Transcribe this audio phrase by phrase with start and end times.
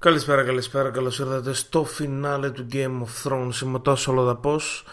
[0.00, 3.60] Καλησπέρα, καλησπέρα, καλώς ήρθατε στο φινάλε του Game of Thrones.
[3.62, 4.84] Είμαι τόσο Ολοδαπός.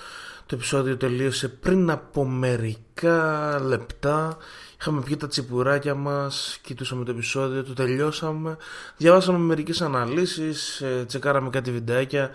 [0.45, 4.37] Το επεισόδιο τελείωσε πριν από μερικά λεπτά.
[4.79, 8.57] Είχαμε πιει τα τσιπουράκια μας, κοιτούσαμε το επεισόδιο, το τελειώσαμε.
[8.97, 12.31] Διαβάσαμε μερικές αναλύσεις, ε, τσεκάραμε κάτι βιντεάκια.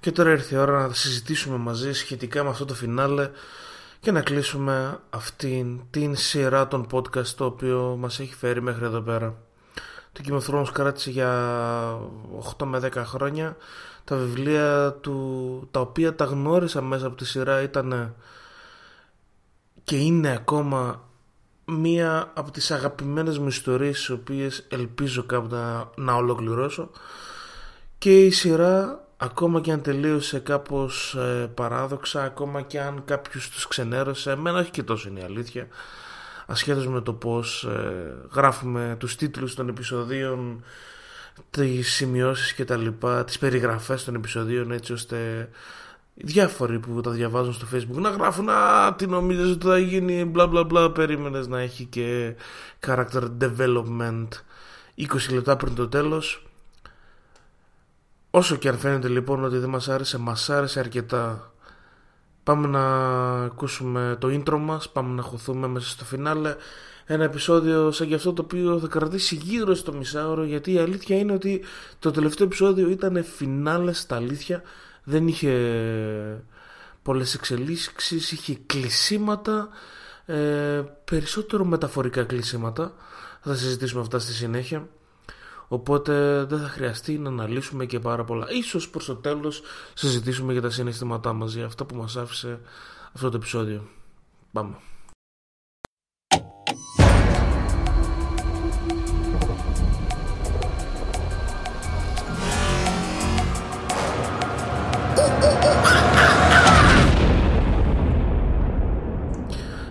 [0.00, 3.30] Και τώρα ήρθε η ώρα να συζητήσουμε μαζί σχετικά με αυτό το φινάλε
[4.00, 9.00] και να κλείσουμε αυτήν την σειρά των podcast το οποίο μας έχει φέρει μέχρι εδώ
[9.00, 9.49] πέρα.
[10.22, 11.30] Το Game of Thrones κράτησε για
[12.58, 13.56] 8 με 10 χρόνια.
[14.04, 18.14] Τα βιβλία του, τα οποία τα γνώρισα μέσα από τη σειρά ήταν
[19.84, 21.08] και είναι ακόμα
[21.64, 26.90] μία από τις αγαπημένες μου ιστορίες τις οποίες ελπίζω κάπου να, να ολοκληρώσω
[27.98, 33.66] και η σειρά ακόμα και αν τελείωσε κάπως ε, παράδοξα ακόμα και αν κάποιους τους
[33.66, 35.68] ξενέρωσε εμένα όχι και τόσο είναι η αλήθεια
[36.50, 40.64] ασχέτως με το πως ε, γράφουμε τους τίτλους των επεισοδίων
[41.50, 45.48] τις σημειώσεις και τα λοιπά τις περιγραφές των επεισοδίων έτσι ώστε
[46.14, 50.24] οι διάφοροι που τα διαβάζουν στο facebook να γράφουν «Α, τι νομίζεις ότι θα γίνει,
[50.24, 52.34] μπλα μπλα μπλα» περίμενες να έχει και
[52.86, 54.28] character development
[54.96, 56.44] 20 λεπτά πριν το τέλος
[58.30, 61.52] Όσο και αν φαίνεται λοιπόν ότι δεν μας άρεσε, μας άρεσε αρκετά
[62.42, 62.84] Πάμε να
[63.44, 66.54] ακούσουμε το intro μας, πάμε να χωθούμε μέσα στο φινάλε.
[67.06, 71.18] Ένα επεισόδιο σαν και αυτό το οποίο θα κρατήσει γύρω στο μισάωρο γιατί η αλήθεια
[71.18, 71.62] είναι ότι
[71.98, 74.62] το τελευταίο επεισόδιο ήταν φινάλε στα αλήθεια.
[75.04, 75.52] Δεν είχε
[77.02, 79.68] πολλές εξελίξεις, είχε κλεισίματα
[80.26, 82.94] ε, περισσότερο μεταφορικά κλεισίματα.
[83.40, 84.88] Θα συζητήσουμε αυτά στη συνέχεια
[85.72, 88.46] Οπότε δεν θα χρειαστεί να αναλύσουμε και πάρα πολλά.
[88.50, 89.62] Ίσως προς το τέλος
[89.94, 92.60] συζητήσουμε για τα συναισθήματά μας, για αυτά που μας άφησε
[93.12, 93.88] αυτό το επεισόδιο.
[94.52, 94.76] Πάμε.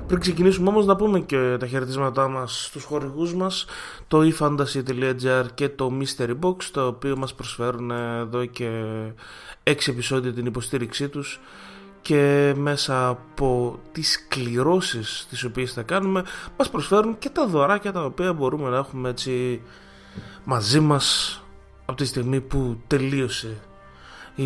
[0.10, 3.66] Πριν ξεκινήσουμε όμως να πούμε και τα χαιρετίσματά μας στους χορηγούς μας
[4.08, 8.84] το eFantasy.gr και το Mystery Box το οποίο μας προσφέρουν εδώ και
[9.64, 11.40] 6 επεισόδια την υποστήριξή τους.
[12.02, 16.24] Και μέσα από τις κληρώσεις τις οποίες θα κάνουμε
[16.58, 19.62] μας προσφέρουν και τα δωράκια τα οποία μπορούμε να έχουμε έτσι
[20.44, 21.40] μαζί μας
[21.86, 23.58] από τη στιγμή που τελείωσε
[24.36, 24.46] η...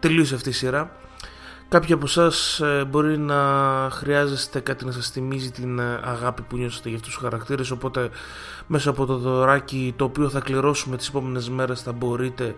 [0.00, 0.96] τελείωσε αυτή η σειρά
[1.72, 3.40] Κάποιοι από εσάς ε, μπορεί να
[3.90, 8.10] χρειάζεστε κάτι να σας θυμίζει την ε, αγάπη που νιώσετε για αυτούς τους χαρακτήρες οπότε
[8.66, 12.54] μέσα από το δωράκι το οποίο θα κληρώσουμε τις επόμενες μέρες θα μπορείτε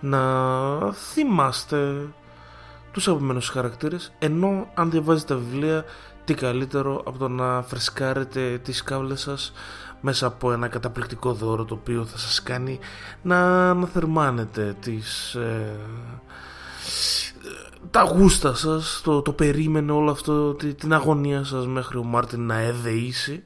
[0.00, 0.22] να
[0.92, 2.06] θυμάστε
[2.92, 5.84] τους αγαπημένους χαρακτήρες ενώ αν διαβάζετε βιβλία
[6.24, 9.52] τι καλύτερο από το να φρεσκάρετε τις κάβλες σας
[10.00, 12.78] μέσα από ένα καταπληκτικό δώρο το οποίο θα σας κάνει
[13.22, 15.34] να, να θερμάνετε τις...
[15.34, 15.76] Ε,
[17.90, 22.58] τα γούστα σας, το, το περίμενε όλο αυτό, την αγωνία σας μέχρι ο Μάρτιν να
[22.58, 23.42] εδεήσει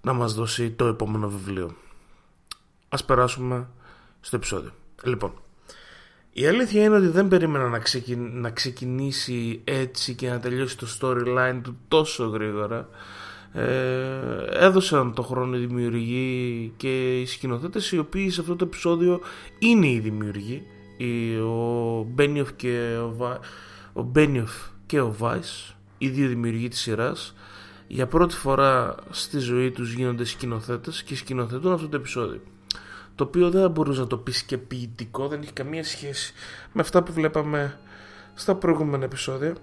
[0.00, 1.74] να μας δώσει το επόμενο βιβλίο.
[2.88, 3.68] Ας περάσουμε
[4.20, 4.70] στο επεισόδιο.
[5.04, 5.32] Λοιπόν,
[6.32, 7.80] η αλήθεια είναι ότι δεν περίμενα να,
[8.16, 12.88] να ξεκινήσει έτσι και να τελειώσει το storyline του τόσο γρήγορα.
[13.52, 19.20] Ε, έδωσαν το χρόνο οι δημιουργοί και οι σκηνοθέτες οι οποίοι σε αυτό το επεισόδιο
[19.58, 20.62] είναι οι δημιουργοί
[21.36, 23.38] ο Μπένιοφ και ο,
[23.92, 24.52] ο, Μπένιοφ
[24.86, 27.34] και ο Βάις οι δύο δημιουργοί της σειράς
[27.86, 32.40] για πρώτη φορά στη ζωή τους γίνονται σκηνοθέτες και σκηνοθετούν αυτό το επεισόδιο.
[33.14, 36.32] Το οποίο δεν μπορούσε να το πεις και ποιητικό δεν έχει καμία σχέση
[36.72, 37.78] με αυτά που βλέπαμε
[38.34, 39.54] στα προηγούμενα επεισόδια.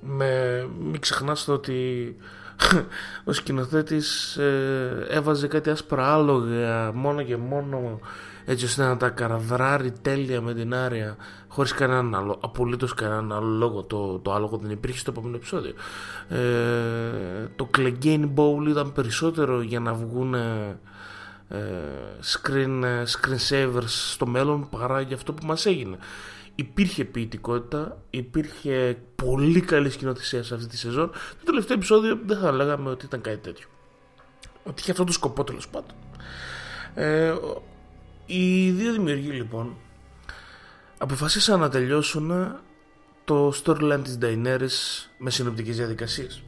[0.00, 2.16] Με, μην ξεχνάς το ότι
[3.24, 8.00] ο σκηνοθέτης ε, έβαζε κάτι άσπρα άλογα μόνο και μόνο
[8.44, 11.16] έτσι ώστε να τα καραδράρει τέλεια με την άρια
[11.48, 13.82] χωρίς κανέναν άλλο, απολύτως κανέναν άλλο λόγο.
[13.82, 15.72] Το, το άλογο δεν υπήρχε στο επόμενο επεισόδιο.
[16.28, 16.38] Ε,
[17.56, 20.78] το Clegane Bowl ήταν περισσότερο για να βγουν ε,
[22.22, 25.96] screen, screen savers στο μέλλον παρά για αυτό που μας έγινε
[26.54, 31.10] υπήρχε ποιητικότητα, υπήρχε πολύ καλή σκηνοθεσία σε αυτή τη σεζόν.
[31.10, 33.66] Το τελευταίο επεισόδιο δεν θα λέγαμε ότι ήταν κάτι τέτοιο.
[34.64, 35.96] Ότι είχε αυτό το σκοπό τέλος πάντων.
[36.94, 37.34] Ε,
[38.26, 39.76] οι δύο δημιουργοί λοιπόν
[40.98, 42.56] αποφασίσαν να τελειώσουν
[43.24, 46.42] το storyline της Daenerys με συνοπτικές διαδικασίες.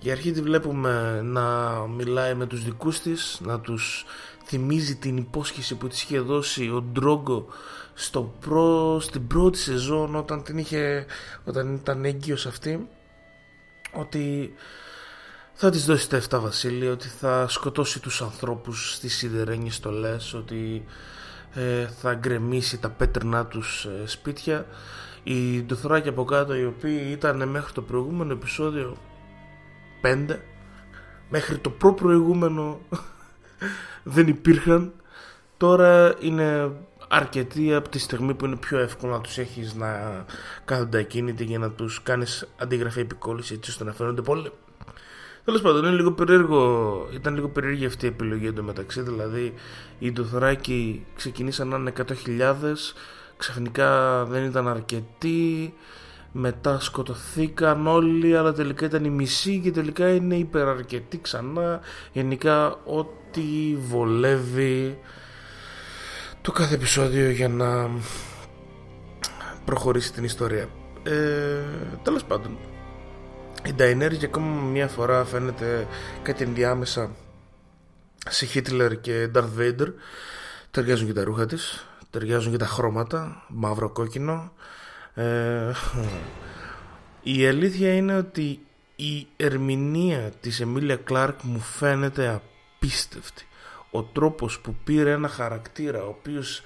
[0.00, 4.04] Για αρχή τη βλέπουμε να μιλάει με τους δικούς της, να τους
[4.44, 7.46] θυμίζει την υπόσχεση που της είχε δώσει ο Ντρόγκο
[8.00, 11.06] στο προ, στην πρώτη σεζόν όταν, την είχε,
[11.44, 12.88] όταν ήταν έγκυος αυτή
[13.92, 14.54] ότι
[15.52, 20.84] θα της δώσει τα 7 βασίλεια, ότι θα σκοτώσει τους ανθρώπους στις σιδερένιες στολές, ότι
[21.54, 24.66] ε, θα γκρεμίσει τα πέτρινά τους ε, σπίτια.
[25.22, 28.96] Οι ντοθράκοι από κάτω, οι οποίοι ήταν μέχρι το προηγούμενο επεισόδιο
[30.02, 30.36] 5,
[31.28, 32.80] μέχρι το προ-προηγούμενο
[34.14, 34.92] δεν υπήρχαν.
[35.56, 36.72] Τώρα είναι
[37.08, 40.24] αρκετοί από τη στιγμή που είναι πιο εύκολο να τους έχεις να
[40.64, 44.50] κάθονται ακίνητοι για να τους κάνεις αντιγραφή επικόλληση έτσι ώστε να φαίνονται πολύ.
[45.44, 49.00] Τέλος πάντων, είναι λίγο περίεργο, ήταν λίγο περίεργη αυτή η επιλογή εντωμεταξύ.
[49.00, 49.54] Δηλαδή,
[49.98, 52.94] οι ντοθράκοι ξεκινήσαν να είναι 100.000,
[53.36, 55.74] ξαφνικά δεν ήταν αρκετοί,
[56.32, 61.80] μετά σκοτωθήκαν όλοι, αλλά τελικά ήταν η μισή και τελικά είναι υπεραρκετοί ξανά.
[62.12, 64.98] Γενικά, ό,τι βολεύει
[66.40, 67.90] το κάθε επεισόδιο για να
[69.64, 70.68] προχωρήσει την ιστορία.
[71.02, 71.62] Ε,
[72.02, 72.58] τέλος πάντων,
[73.64, 75.86] η Daenerys για ακόμα μια φορά φαίνεται
[76.22, 77.10] κάτι ενδιάμεσα
[78.28, 79.92] σε Hitler και Darth Vader.
[80.70, 84.52] Ταιριάζουν και τα ρούχα της, ταιριάζουν και τα χρώματα, μαύρο κόκκινο.
[85.14, 85.72] Ε,
[87.22, 88.60] η αλήθεια είναι ότι
[88.96, 92.40] η ερμηνεία της Εμίλια Κλάρκ μου φαίνεται
[92.76, 93.47] απίστευτη.
[93.90, 96.62] Ο τρόπος που πήρε ένα χαρακτήρα ο οποίος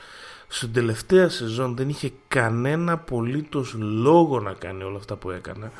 [0.49, 5.71] στην τελευταία σεζόν δεν είχε κανένα απολύτως λόγο να κάνει όλα αυτά που έκανε.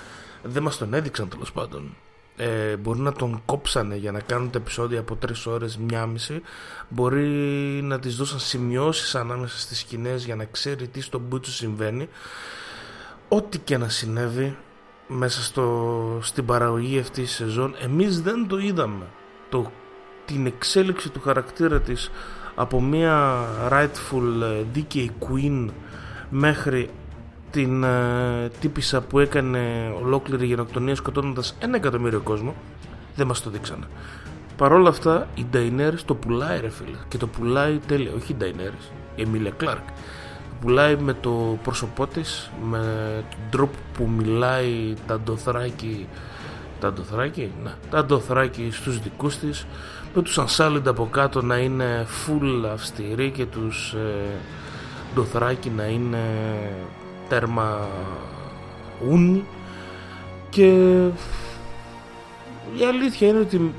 [0.43, 1.97] Δεν μας τον έδειξαν τέλος πάντων.
[2.37, 6.43] Ε, μπορεί να τον κόψανε για να κάνουν τα επεισόδια από 3 ώρες, μία μισή.
[6.89, 7.29] Μπορεί
[7.83, 12.09] να τις δώσαν σημειώσεις ανάμεσα στις σκηνές για να ξέρει τι στον Μπούτσο συμβαίνει.
[13.29, 14.56] Ό,τι και να συνέβη
[15.06, 19.06] μέσα στο, στην παραγωγή αυτής της σεζόν εμείς δεν το είδαμε
[19.49, 19.73] το,
[20.24, 22.10] την εξέλιξη του χαρακτήρα της
[22.54, 25.69] από μια rightful ε, DK queen
[26.30, 26.90] μέχρι
[27.50, 32.54] την ε, τύπησα που έκανε ολόκληρη γενοκτονία σκοτώνοντας ένα εκατομμύριο κόσμο
[33.16, 33.84] δεν μας το δείξανε.
[34.56, 38.36] Παρ' όλα αυτά η Daenerys το πουλάει ρε φίλε και το πουλάει τέλεια, όχι η
[38.40, 39.84] Daenerys, η Emilia Clark
[40.48, 42.78] το πουλάει με το πρόσωπό της, με
[43.30, 46.06] τον τρόπο που μιλάει τα ντοθράκι
[46.82, 49.66] τα ντοθράκι, ναι, τα ντοθράκι στους δικούς της
[50.14, 54.38] με τους Unsullied από κάτω να είναι full αυστηροί και τους ε,
[55.14, 56.19] ντοθράκι να είναι
[57.29, 57.88] τέρμα
[59.11, 59.44] ούνι.
[60.50, 60.67] Και
[62.79, 63.75] η αλήθεια είναι ότι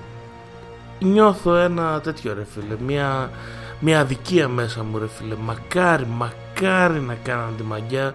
[0.99, 2.75] νιώθω ένα τέτοιο ρε φίλε.
[2.85, 3.29] Μια,
[3.79, 5.35] μια αδικία μέσα μου ρε φίλε.
[5.35, 8.13] Μακάρι μακάρι να κάναν τη μαγιά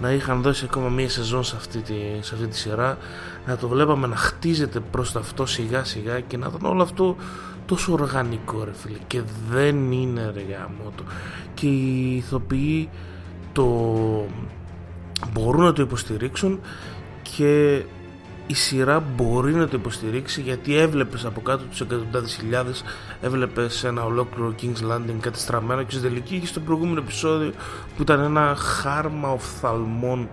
[0.00, 2.98] να είχαν δώσει ακόμα μία σεζόν σε αυτή, τη, σε αυτή τη σειρά.
[3.46, 7.16] Να το βλέπαμε να χτίζεται προς το αυτό σιγά σιγά και να ήταν όλο αυτό
[7.68, 10.92] τόσο οργανικό ρε φίλε και δεν είναι ρε γάμο
[11.54, 12.88] και οι ηθοποιοί
[13.52, 13.66] το
[15.32, 16.60] μπορούν να το υποστηρίξουν
[17.22, 17.82] και
[18.46, 22.84] η σειρά μπορεί να το υποστηρίξει γιατί έβλεπες από κάτω τους εκατοντάδες χιλιάδες
[23.20, 27.52] έβλεπες ένα ολόκληρο King's Landing κατεστραμμένο και στην τελική και στο προηγούμενο επεισόδιο
[27.96, 30.28] που ήταν ένα χάρμα οφθαλμών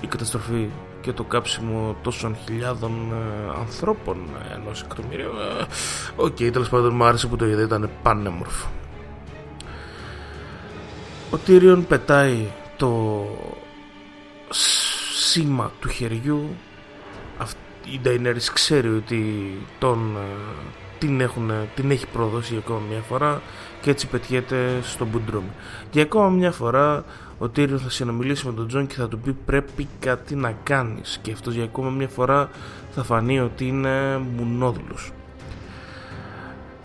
[0.00, 0.68] η καταστροφή
[1.06, 4.16] και το κάψιμο τόσων χιλιάδων ε, ανθρώπων
[4.54, 5.30] ενός εκατομμυρίου.
[5.60, 5.64] Ε,
[6.16, 8.68] OK, okay, τέλος πάντων μου άρεσε που το είδα, ήταν πανέμορφο.
[11.30, 13.24] Ο Τύριον πετάει το
[15.30, 16.56] σήμα του χεριού
[17.84, 20.20] η Daenerys ξέρει ότι τον, ε,
[20.98, 23.42] την, έχουν, την έχει προδώσει ακόμα μια φορά
[23.80, 25.44] και έτσι πετιέται στο μπουντρούμι
[25.90, 27.04] και ακόμα μια φορά
[27.38, 31.18] ο Τύριον θα συνομιλήσει με τον Τζον και θα του πει πρέπει κάτι να κάνεις
[31.22, 32.50] και αυτός για ακόμα μια φορά
[32.90, 35.12] θα φανεί ότι είναι μουνόδουλος.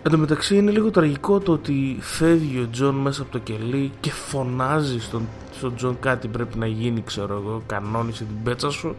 [0.02, 3.92] Εν τω μεταξύ είναι λίγο τραγικό το ότι φεύγει ο Τζον μέσα από το κελί
[4.00, 8.96] και φωνάζει στον, στον Τζον κάτι πρέπει να γίνει ξέρω εγώ, κανόνισε την πέτσα σου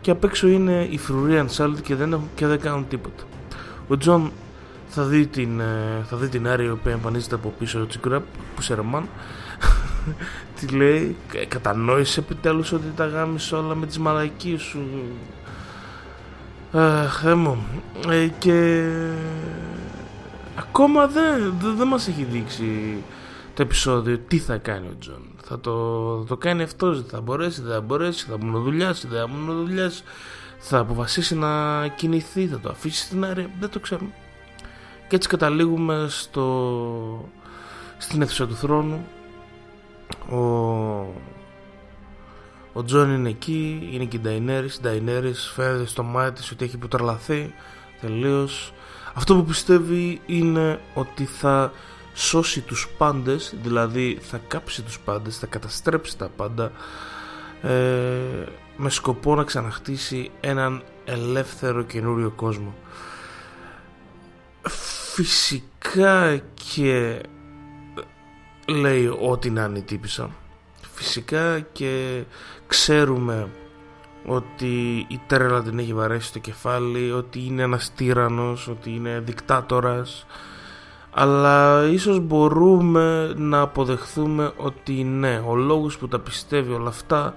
[0.00, 3.22] και απ' έξω είναι η φρουρή Unsalted και δεν, και δεν κάνουν τίποτα.
[3.88, 4.32] Ο Τζον
[4.88, 8.22] θα δει την, ε, θα δει την Άρη η οποία εμφανίζεται από πίσω του Γκραπ
[8.54, 9.08] που σε ρεμάν
[10.60, 11.16] τη λέει
[11.48, 14.80] κατανόησε επιτέλους ότι τα γάμισε όλα με τις μαλακίες σου
[16.72, 17.24] Αχ,
[18.08, 18.88] ε, και
[20.54, 23.02] ακόμα δεν, δεν, δεν μας έχει δείξει
[23.54, 25.22] το επεισόδιο τι θα κάνει ο Τζον.
[25.42, 30.02] Θα το, το κάνει αυτός, θα μπορέσει, δεν θα μπορέσει, θα μουνοδουλιάσει, δεν θα μουνοδουλιάσει,
[30.58, 34.10] θα αποφασίσει να κινηθεί, θα το αφήσει στην Άρυα, δεν το ξέρουμε.
[35.08, 37.28] Και έτσι καταλήγουμε στο,
[37.98, 39.06] στην αίθουσα του θρόνου.
[40.30, 40.36] Ο,
[42.72, 44.76] ο Τζον είναι εκεί, είναι και η Νταϊνέρης.
[44.76, 47.54] Η Νταϊνέρης φαίνεται στο μάτι της ότι έχει αποτρελαθεί
[48.00, 48.72] τελείως
[49.14, 51.72] αυτό που πιστεύει είναι ότι θα
[52.14, 56.72] σώσει τους πάντες, δηλαδή θα κάψει τους πάντες, θα καταστρέψει τα πάντα
[57.62, 58.46] ε,
[58.76, 62.74] με σκοπό να ξαναχτίσει έναν ελεύθερο καινούριο κόσμο.
[65.14, 66.40] φυσικά
[66.74, 67.20] και
[68.70, 70.30] λέει ό,τι να είναι η τύπησα.
[70.92, 72.22] Φυσικά και
[72.66, 73.48] ξέρουμε
[74.26, 80.26] ότι η τρέλα την έχει βαρέσει στο κεφάλι ότι είναι ένας τύρανος ότι είναι δικτάτορας.
[81.10, 87.34] Αλλά ίσως μπορούμε να αποδεχθούμε ότι ναι ο λόγος που τα πιστεύει όλα αυτά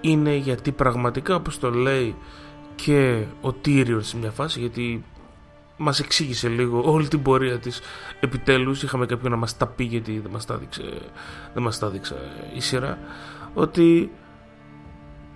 [0.00, 2.14] είναι γιατί πραγματικά όπως το λέει
[2.74, 5.04] και ο Τύριον σε μια φάση γιατί
[5.76, 7.80] μας εξήγησε λίγο όλη την πορεία της.
[8.20, 10.82] Επιτέλους είχαμε κάποιον να μας τα πει γιατί δεν μας τα δείξε,
[11.54, 12.14] δεν μας τα δείξε
[12.54, 12.98] η σειρά
[13.54, 14.12] ότι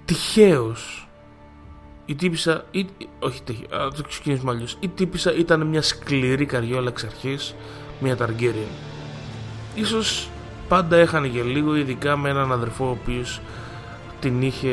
[0.04, 1.08] τυχαίως
[2.04, 2.86] η τύπησα ή,
[3.18, 4.76] όχι τυχαία, το ξεκινήσουμε αλλιώς.
[4.80, 7.54] Η τύπησα ήταν μια σκληρή καριόλα εξ αρχής
[8.00, 8.66] μια Ταργκέριεν
[9.78, 10.30] ίσως
[10.68, 13.40] πάντα έχανε και λίγο ειδικά με έναν αδερφό ο οποίος
[14.20, 14.70] την είχε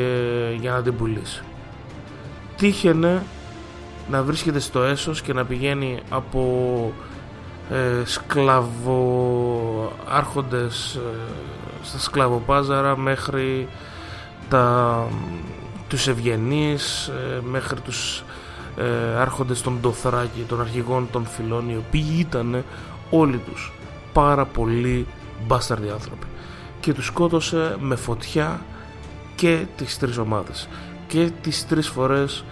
[0.60, 1.42] για να την πουλήσει.
[2.56, 3.22] Τύχαινε
[4.10, 6.92] να βρίσκεται στο έσος και να πηγαίνει από
[7.70, 11.00] ε, σκλαβοάρχοντες ε,
[11.82, 13.68] στα σκλαβοπάζαρα μέχρι
[14.48, 15.02] τα,
[15.88, 18.24] τους ευγενείς ε, μέχρι τους
[18.76, 18.84] ε,
[19.18, 22.64] άρχοντες των Ντοθράκη των αρχηγών των φυλών οι οποίοι ήταν
[23.10, 23.72] όλοι τους
[24.12, 25.06] πάρα πολύ
[25.46, 26.26] μπάσταρδοι άνθρωποι.
[26.80, 28.60] Και τους σκότωσε με φωτιά
[29.34, 30.68] και τις τρεις ομάδες.
[31.06, 32.44] Και τις τρεις φορές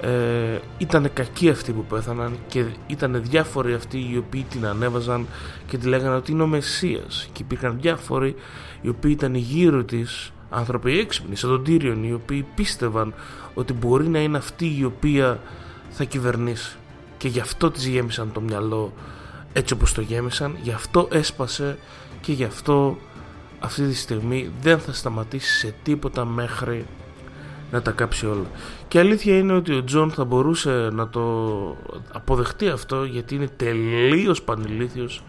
[0.00, 5.26] ε, ήταν κακοί αυτοί που πέθαναν και ήταν διάφοροι αυτοί οι οποίοι την ανέβαζαν
[5.66, 7.28] και τη λέγανε ότι είναι ο Μεσσίας.
[7.32, 8.34] Και υπήρχαν διάφοροι
[8.80, 13.14] οι οποίοι ήταν γύρω της άνθρωποι έξυπνοι σαν τον Τύριον οι οποίοι πίστευαν
[13.54, 15.40] ότι μπορεί να είναι αυτή η οποία
[15.90, 16.76] θα κυβερνήσει.
[17.16, 18.92] Και γι' αυτό της γέμισαν το μυαλό
[19.52, 21.78] έτσι όπως το γέμισαν γι' αυτό έσπασε
[22.20, 22.98] και γι' αυτό
[23.60, 26.86] αυτή τη στιγμή δεν θα σταματήσει σε τίποτα μέχρι
[27.74, 28.46] να τα κάψει όλα.
[28.88, 31.22] Και αλήθεια είναι ότι ο Τζον θα μπορούσε να το
[32.12, 35.22] αποδεχτεί αυτό γιατί είναι τελείως πανηλήθιος.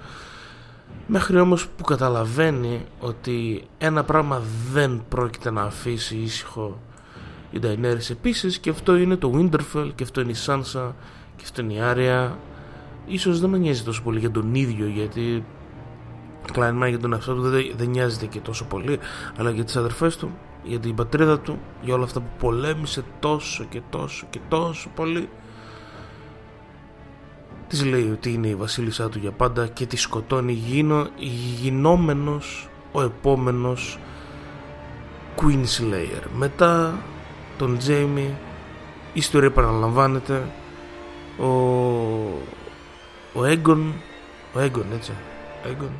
[1.07, 6.79] Μέχρι όμως που καταλαβαίνει ότι ένα πράγμα δεν πρόκειται να αφήσει ήσυχο
[7.51, 10.91] η Daenerys επίσης και αυτό είναι το Winterfell και αυτό είναι η Sansa
[11.35, 12.37] και αυτό είναι η Άρια
[13.07, 15.45] ίσως δεν με νοιάζει τόσο πολύ για τον ίδιο γιατί
[16.51, 18.99] κλάινμα για τον εαυτό του δεν, δεν νοιάζεται και τόσο πολύ
[19.37, 20.31] αλλά για τις αδερφές του
[20.65, 25.29] για την πατρίδα του για όλα αυτά που πολέμησε τόσο και τόσο και τόσο πολύ.
[27.67, 31.07] Της λέει ότι είναι η βασίλισσά του για πάντα και τη σκοτώνει γίνο,
[31.61, 33.99] γινόμενος ο επόμενος
[35.35, 37.01] Queen Slayer μετά
[37.57, 38.33] τον Jamie
[39.13, 40.51] η ιστορία επαναλαμβάνεται.
[41.39, 41.45] Ο
[43.33, 43.93] ο Egon
[44.53, 45.11] ο Egon έτσι.
[45.63, 45.91] Egon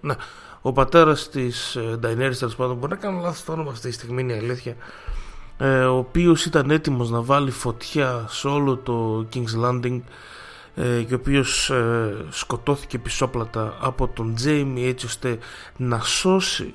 [0.00, 0.14] ναι
[0.62, 4.22] ο πατέρας της Νταϊνέρης, τέλος πάντων, μπορεί να κάνω λάθος το όνομα αυτή τη στιγμή,
[4.22, 4.76] είναι η αλήθεια.
[5.60, 10.00] Ε, ο οποίος ήταν έτοιμος να βάλει φωτιά σε όλο το King's Landing
[10.74, 15.38] ε, και ο οποίος ε, σκοτώθηκε πισόπλατα από τον Τζέιμι έτσι ώστε
[15.76, 16.74] να σώσει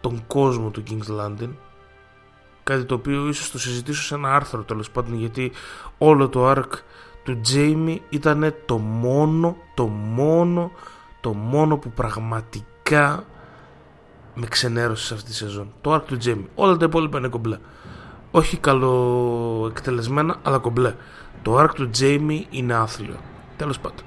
[0.00, 1.50] τον κόσμο του King's Landing
[2.62, 5.52] κάτι το οποίο ίσως το συζητήσω σε ένα άρθρο τέλος πάντων γιατί
[5.98, 6.70] όλο το arc
[7.24, 10.70] του Τζέιμι ήταν το μόνο το μόνο
[11.20, 13.24] το μόνο που πραγματικά πραγματικά
[14.34, 15.72] με ξενέρωσε σε αυτή τη σεζόν.
[15.80, 16.46] Το arc του Τζέμι.
[16.54, 17.58] Όλα τα υπόλοιπα είναι κομπλέ.
[18.30, 20.94] Όχι καλό εκτελεσμένα, αλλά κομπλέ.
[21.42, 23.16] Το arc του Τζέιμι είναι άθλιο.
[23.56, 24.04] Τέλος πάντων.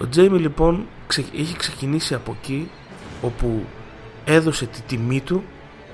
[0.00, 0.86] Ο Τζέιμι λοιπόν
[1.34, 2.70] έχει ξεκινήσει από εκεί
[3.22, 3.64] όπου
[4.24, 5.42] έδωσε τη τιμή του,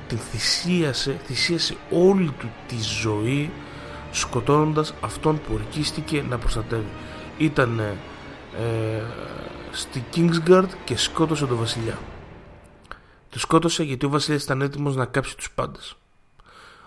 [0.06, 3.50] την θυσίασε, θυσίασε όλη του τη ζωή
[4.10, 6.88] σκοτώνοντας αυτόν που ορκίστηκε να προστατεύει.
[7.38, 9.02] Ήταν ε,
[9.75, 11.99] στη Kingsguard και σκότωσε τον βασιλιά.
[13.31, 15.97] Το σκότωσε γιατί ο βασιλιάς ήταν έτοιμος να κάψει τους πάντες.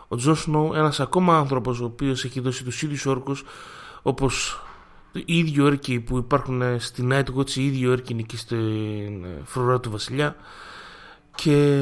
[0.07, 3.43] Ο Τζον Σνόου, ένας ακόμα άνθρωπος ο οποίος έχει δώσει τους ίδιους όρκους
[4.01, 4.61] όπως
[5.25, 9.91] οι ίδιοι όρκοι που υπάρχουν στη Nightwatch, οι ίδιοι όρκοι είναι εκεί στην φρουρά του
[9.91, 10.35] βασιλιά
[11.35, 11.81] και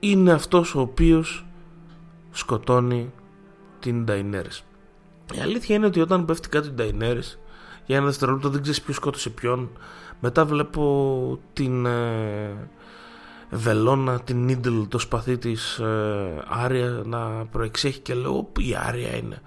[0.00, 1.46] είναι αυτός ο οποίος
[2.30, 3.12] σκοτώνει
[3.80, 4.60] την Daenerys.
[5.34, 7.36] Η αλήθεια είναι ότι όταν πέφτει κάτω την Daenerys
[7.88, 9.70] για ένα δευτερόλεπτο δεν ξέρεις ποιος σκότωσε ποιον.
[10.20, 12.68] Μετά βλέπω την ε,
[13.50, 19.42] βελόνα, την Νίντλ, το σπαθί της ε, Άρια να προεξέχει και λέω η Άρια είναι.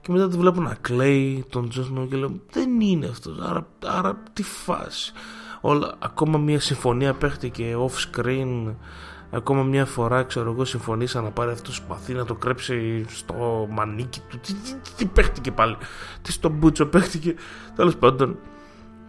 [0.00, 3.38] Και μετά τη βλέπω να κλαίει τον Τζον και λέω δεν είναι αυτός.
[3.40, 5.12] Άρα, άρα τι φάση.
[5.60, 8.74] Όλα, ακόμα μια συμφωνία παίχτηκε off screen
[9.34, 13.68] Ακόμα μια φορά, ξέρω εγώ, συμφώνησα να πάρει αυτό το σπαθί να το κρύψει στο
[13.70, 14.38] μανίκι του.
[14.38, 15.76] Τι, τι, τι παίχτηκε πάλι.
[16.22, 17.34] Τι στο πούτσο παίχτηκε.
[17.76, 18.38] Τέλος πάντων,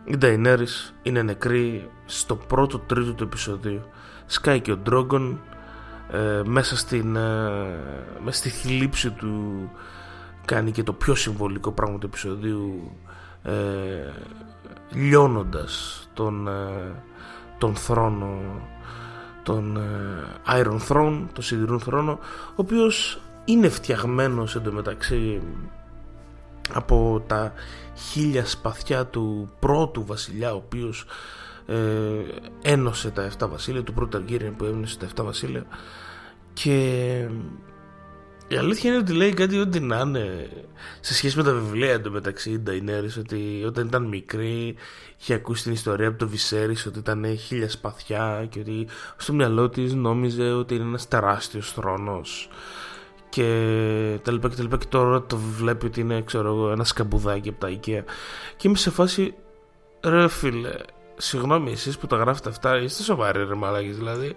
[0.04, 0.66] η Νταϊνέρη
[1.02, 3.82] είναι νεκρή στο πρώτο τρίτο του επεισοδίου.
[4.26, 5.40] Σκάει και ο Ντρόγκον
[6.12, 7.80] ε, μέσα, στην, ε,
[8.24, 9.70] μέσα στη θλίψη του
[10.46, 12.92] κάνει και το πιο συμβολικό πράγμα του επεισοδίου
[13.44, 13.54] ε,
[14.90, 17.04] λιώνοντας τον, ε,
[17.58, 18.38] τον θρόνο
[19.44, 22.20] τον ε, Iron Throne, τον σιδηρούν θρόνο
[22.50, 25.42] ο οποίος είναι φτιαγμένος εντωμεταξύ
[26.74, 27.54] από τα
[27.96, 31.06] χίλια σπαθιά του πρώτου βασιλιά ο οποίος
[31.66, 31.76] ε,
[32.62, 35.66] ένωσε τα 7 βασίλεια του πρώτου Αργύριαν που ένωσε τα 7 βασίλεια.
[36.54, 37.28] Και
[38.54, 40.50] η αλήθεια είναι ότι λέει κάτι ό,τι να είναι
[41.00, 44.76] σε σχέση με τα βιβλία εντωμεταξύ η Νταϊνέρης ότι όταν ήταν μικρή
[45.20, 49.70] είχε ακούσει την ιστορία από το Βυσέρης ότι ήταν χίλια σπαθιά και ότι στο μυαλό
[49.70, 52.50] της νόμιζε ότι είναι ένας τεράστιος θρόνος
[53.30, 54.78] και τα λοιπά και τα λοιπά.
[54.78, 58.04] Και τώρα το βλέπει ότι είναι ξέρω εγώ ένα σκαμπουδάκι από τα IKEA.
[58.58, 59.34] Και είμαι σε φάση
[60.04, 60.74] ρε φίλε
[61.18, 64.36] συγγνώμη εσείς που τα γράφετε αυτά είστε σοβαροί ρε μαλάκες δηλαδή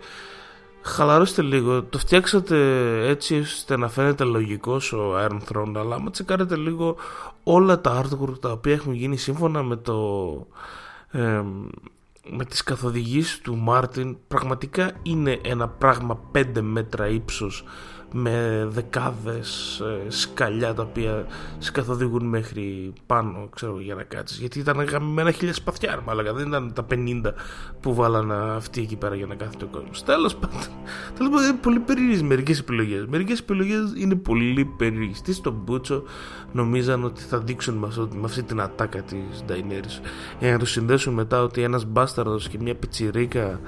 [0.87, 1.83] χαλαρώστε λίγο.
[1.83, 2.59] Το φτιάξατε
[3.09, 6.97] έτσι ώστε να φαίνεται λογικός ο Iron Throne αλλά άμα τσεκάρετε λίγο
[7.43, 9.97] όλα τα artwork τα οποία έχουν γίνει σύμφωνα με το
[11.11, 11.43] ε,
[12.31, 17.65] με τις καθοδηγήσεις του Μάρτιν πραγματικά είναι ένα πράγμα 5 μέτρα ύψος
[18.19, 21.27] με δεκάδες ε, σκαλιά τα οποία
[21.59, 24.39] σε καθοδηγούν μέχρι πάνω ξέρω για να κάτσεις.
[24.39, 27.33] Γιατί ήταν γαμμένα χίλια σπαθιά αλλά δεν ήταν τα 50
[27.81, 30.03] που βάλανε αυτοί εκεί πέρα για να κάθεται ο κόσμος.
[30.03, 30.61] Τέλος πάντων,
[31.17, 33.07] τέλος πάντων είναι πολύ περίεργες μερικές επιλογές.
[33.07, 35.21] Μερικές επιλογές είναι πολύ περίεργες.
[35.21, 36.03] Τι στον Μπούτσο
[36.53, 40.01] νομίζαν ότι θα δείξουν με, αυτό, με αυτή την ατάκα της Νταϊνέρης
[40.39, 43.61] για να το συνδέσουν μετά ότι ένας μπάσταρδος και μια πιτσιρίκα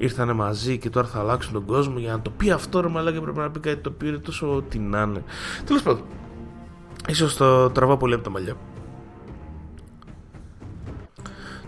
[0.00, 3.20] ήρθανε μαζί και τώρα θα αλλάξουν τον κόσμο για να το πει αυτό ρε μαλάκα
[3.20, 5.24] πρέπει να πει κάτι το οποίο είναι τόσο ό,τι να είναι
[5.64, 6.02] τέλος πάντων
[7.08, 8.56] ίσως το τραβά πολύ από τα μαλλιά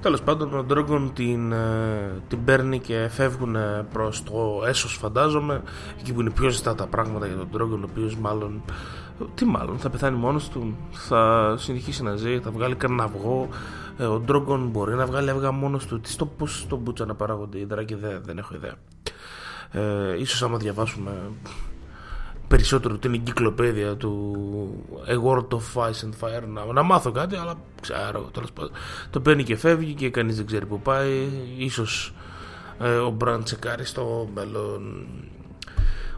[0.02, 3.56] Τέλος πάντων, ο Ντρόγκον την, ε, την παίρνει και φεύγουν
[3.92, 5.62] προς το έσω, φαντάζομαι.
[6.00, 8.62] Εκεί που είναι πιο ζεστά τα πράγματα για τον Ντρόγκον, ο οποίος μάλλον.
[9.34, 13.56] Τι μάλλον, θα πεθάνει μόνος του, θα συνεχίσει να ζει, θα βγάλει κανένα αυγό, ε,
[13.98, 16.00] ο Ντρόγκον μπορεί να βγάλει αυγά μόνος του.
[16.00, 18.74] Τι στο πώς στο μπούτσα να παράγονται οι δράκοι, δεν, δεν έχω ιδέα.
[19.70, 21.12] Ε, ίσως άμα διαβάσουμε
[22.52, 24.44] περισσότερο την εγκυκλοπαίδεια του
[25.06, 28.70] A World of Ice and Fire να, να μάθω κάτι αλλά ξέρω τέλος πάντων
[29.10, 31.28] το παίρνει και φεύγει και κανείς δεν ξέρει που πάει
[31.58, 32.14] ίσως
[32.78, 35.06] ε, ο Μπραντ τσεκάρει στο μέλλον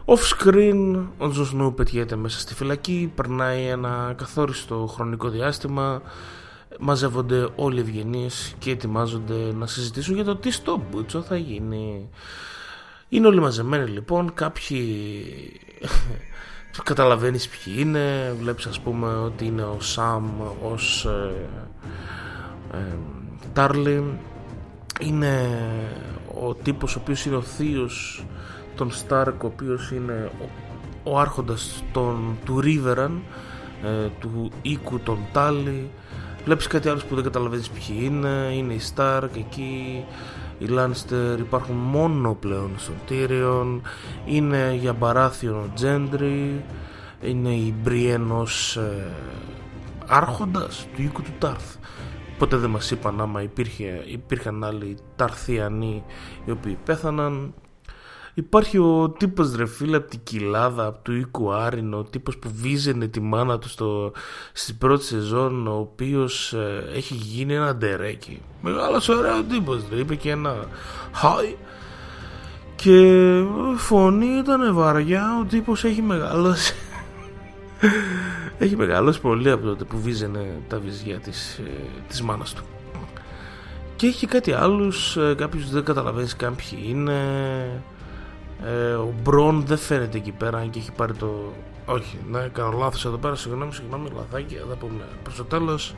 [0.05, 6.01] Off screen ο Τζοσνού πετιέται μέσα στη φυλακή περνάει ένα καθόριστο χρονικό διάστημα
[6.79, 12.09] μαζεύονται όλοι οι ευγενείς και ετοιμάζονται να συζητήσουν για το τι στο Μπούτσο θα γίνει.
[13.09, 14.79] Είναι όλοι μαζεμένοι λοιπόν, κάποιοι
[16.83, 21.33] καταλαβαίνεις ποιοι είναι, βλέπεις ας πούμε ότι είναι ο Σαμ ως ε,
[22.73, 22.97] ε,
[23.53, 24.19] Τάρλι,
[24.99, 25.49] είναι
[26.41, 28.25] ο τύπος ο οποίος είναι ο θείος
[28.75, 30.49] των Στάρκ, ο οποίος είναι ο,
[31.03, 33.21] ο άρχοντας των, του Ρίβεραν,
[33.83, 35.89] ε, του οίκου των Τάλι,
[36.45, 40.05] Βλέπεις κάτι άλλο που δεν καταλαβαίνεις ποιοι είναι, είναι οι Stark εκεί,
[40.57, 43.81] οι Lannister υπάρχουν μόνο πλέον στον Tyrion,
[44.25, 46.61] είναι για παράθυρο ο Gendry,
[47.21, 49.07] είναι η Brienne ως ε,
[50.07, 51.75] άρχοντας του οίκου του Τάρθ.
[52.37, 56.03] Ποτέ δεν μας είπαν άμα υπήρχε, υπήρχαν άλλοι Ταρθιανοί
[56.45, 57.53] οι οποίοι πέθαναν.
[58.37, 62.51] Υπάρχει ο τύπος ρε φίλε από την κοιλάδα, από του οίκου Άρινο, ο τύπος που
[62.53, 64.11] βίζαινε τη μάνα του στο,
[64.53, 68.41] στην πρώτη σεζόν, ο οποίος ε, έχει γίνει ένα ντερέκι.
[68.61, 70.55] Μεγάλος ωραίος τύπος, ρε, είπε και ένα
[71.23, 71.55] «Hi».
[72.75, 73.43] Και
[73.75, 76.75] φωνή ήταν βαριά, ο τύπος έχει μεγαλώσει.
[78.57, 81.71] έχει μεγαλώσει πολύ από τότε που βίζαινε τα βυζιά της, ε,
[82.07, 82.63] της μάνας του.
[83.95, 87.21] Και έχει κάτι άλλους, ε, κάποιους δεν καταλαβαίνεις κάποιοι είναι
[88.63, 91.53] ε, ο Μπρον δεν φαίνεται εκεί πέρα αν και έχει πάρει το...
[91.85, 95.95] Όχι, να κάνω λάθος εδώ πέρα, συγγνώμη, συγγνώμη, λαθάκι, θα πούμε προς το τέλος.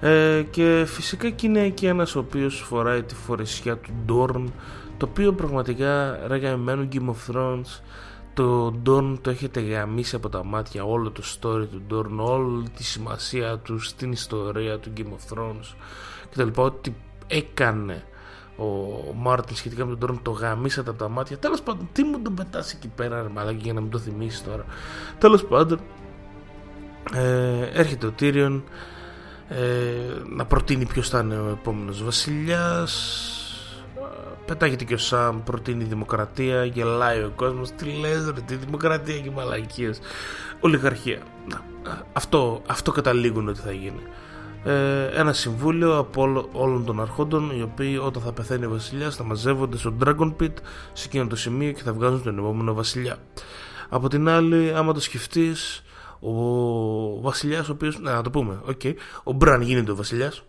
[0.00, 4.52] Ε, και φυσικά και είναι εκεί ένας ο οποίος φοράει τη φορεσιά του Ντόρν
[4.96, 7.80] το οποίο πραγματικά ρε γαμμένο Game of Thrones
[8.34, 12.84] το Ντόρν το έχετε γαμίσει από τα μάτια όλο το story του Ντόρν όλη τη
[12.84, 15.74] σημασία του στην ιστορία του Game of Thrones
[16.30, 16.92] και τα λοιπά ό,τι
[17.26, 18.04] έκανε
[18.60, 21.38] ο Μάρτιν σχετικά με τον τρόπο το γαμίσατε από τα μάτια.
[21.38, 24.44] Τέλος πάντων, τι μου τον πετάς εκεί πέρα, ρε μαλάκι, για να μην το θυμίσεις
[24.44, 24.64] τώρα.
[25.18, 25.80] Τέλος πάντων,
[27.14, 28.64] ε, έρχεται ο Τύριον
[29.48, 29.56] ε,
[30.28, 33.34] να προτείνει ποιος θα είναι ο επόμενος βασιλιάς.
[34.46, 37.70] Πετάγεται και ο Σαμ, προτείνει δημοκρατία, γελάει ο κόσμος.
[37.70, 40.00] Τι λες, ρε, τη δημοκρατία και μαλακίες.
[40.60, 41.20] Ολιγαρχία.
[42.12, 44.29] αυτό, αυτό καταλήγουν ότι θα γίνει ε,
[45.14, 49.76] ένα συμβούλιο από όλων των αρχόντων οι οποίοι όταν θα πεθαίνει ο βασιλιάς θα μαζεύονται
[49.76, 50.52] στο Dragon Pit
[50.92, 53.16] σε εκείνο το σημείο και θα βγάζουν τον επόμενο βασιλιά.
[53.88, 55.82] Από την άλλη, άμα το σκεφτείς,
[56.20, 60.42] ο βασιλιάς ο οποίος, να το πούμε, okay, ο Μπραν γίνεται ο βασιλιάς,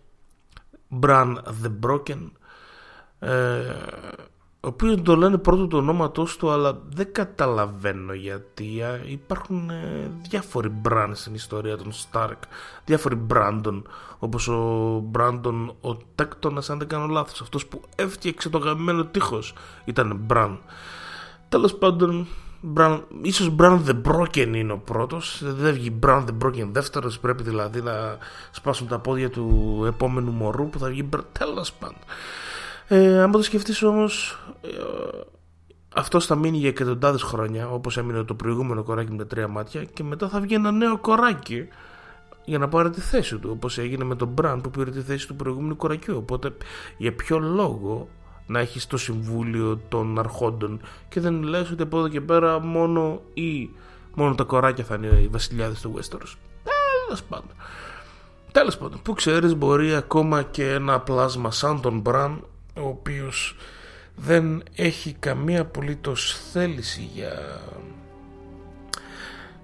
[0.88, 2.32] Μπραν the Broken,
[3.19, 3.30] ε,
[4.63, 10.69] ο οποίος το λένε πρώτο το ονόματός του αλλά δεν καταλαβαίνω γιατί υπάρχουν ε, διάφοροι
[10.69, 12.43] Μπραν στην ιστορία των Σταρκ
[12.86, 13.88] διάφοροι Μπράντον
[14.19, 17.41] όπως ο Μπράντον ο Τέκτονας αν δεν κάνω λάθος.
[17.41, 19.54] Αυτός που έφτιαξε το γαμμένο τείχος
[19.86, 20.60] ήταν Μπραν
[21.50, 22.28] τέλος πάντων
[22.76, 25.41] Brown, ίσως Brown the Broken είναι ο πρώτος.
[25.43, 27.19] Δεν βγει Brown the Broken δεύτερος.
[27.19, 28.17] Πρέπει δηλαδή να
[28.52, 31.97] σπάσουν τα πόδια του επόμενου μωρού που θα βγει τέλος πάντων
[32.94, 34.70] ε, αν το σκεφτείς όμως ε,
[35.96, 39.84] αυτό θα μείνει για εκατοντάδες χρόνια όπως έμεινε το προηγούμενο κοράκι με τα τρία μάτια
[39.84, 41.68] και μετά θα βγει ένα νέο κοράκι
[42.46, 45.28] για να πάρει τη θέση του όπως έγινε με τον Μπραν που πήρε τη θέση
[45.28, 46.18] του προηγούμενου κορακιού.
[46.18, 46.56] Οπότε
[46.98, 48.08] για ποιο λόγο
[48.48, 53.22] να έχεις το συμβούλιο των αρχόντων και δεν λες ότι από εδώ και πέρα μόνο
[53.34, 53.70] ή
[54.14, 56.34] μόνο τα κοράκια θα είναι οι βασιλιάδες του Westeros.
[56.64, 57.52] Τέλος πάντων.
[58.52, 63.56] Τέλος πάντων που ξέρεις μπορεί ακόμα και ένα πλάσμα σαν τον Μπραν ο οποίος
[64.16, 67.62] δεν έχει καμία απολύτως θέληση για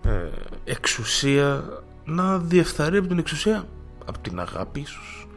[0.03, 0.29] ε,
[0.63, 1.63] εξουσία
[2.05, 3.67] να διεφθαρεί από την εξουσία
[4.05, 5.27] από την αγάπη ίσως.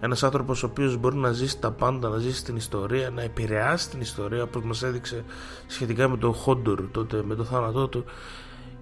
[0.00, 3.90] Ένας άνθρωπος ο οποίος μπορεί να ζήσει τα πάντα να ζήσει την ιστορία να επηρεάσει
[3.90, 5.24] την ιστορία όπως μας έδειξε
[5.66, 8.04] σχετικά με τον Χόντορ τότε με το θάνατό του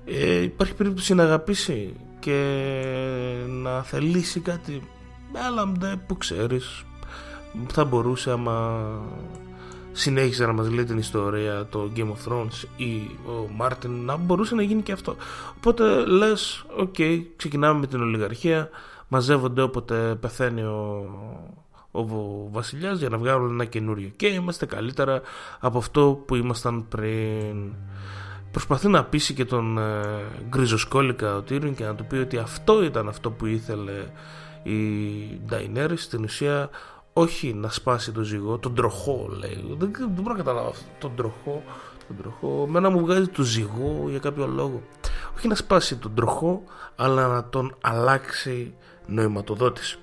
[0.04, 2.64] ε, υπάρχει περίπτωση να αγαπήσει και
[3.48, 4.82] να θελήσει κάτι.
[5.48, 6.84] Έλα που ξέρεις
[7.66, 8.82] θα μπορούσε άμα
[9.92, 14.54] συνέχισε να μας λέει την ιστορία το Game of Thrones ή ο Μάρτιν να μπορούσε
[14.54, 15.16] να γίνει και αυτό.
[15.56, 18.68] Οπότε λες okay, ξεκινάμε με την ολιγαρχία
[19.08, 21.06] μαζεύονται όποτε πεθαίνει ο,
[21.90, 22.04] ο
[22.50, 25.20] βασιλιάς για να βγάλουν ένα καινούριο και είμαστε καλύτερα
[25.60, 27.72] από αυτό που ήμασταν πριν
[28.50, 30.02] προσπαθεί να πείσει και τον ε,
[30.48, 34.06] Γκριζοσκούληκα ο Τύριον και να του πει ότι αυτό ήταν αυτό που ήθελε
[34.62, 34.76] η
[35.46, 36.70] Νταϊνέρη στην ουσία
[37.12, 39.76] όχι να σπάσει το ζυγό, τον τροχό λέει.
[39.78, 40.84] Δεν, δεν μπορώ να καταλάβω αυτό.
[40.98, 41.62] Τον τροχό,
[42.06, 42.66] τον τροχό.
[42.66, 44.82] Μένα μου βγάζει το ζυγό για κάποιο λόγο.
[45.36, 46.62] Όχι να σπάσει τον τροχό,
[46.96, 48.74] αλλά να τον αλλάξει
[49.06, 49.98] νοηματοδότηση.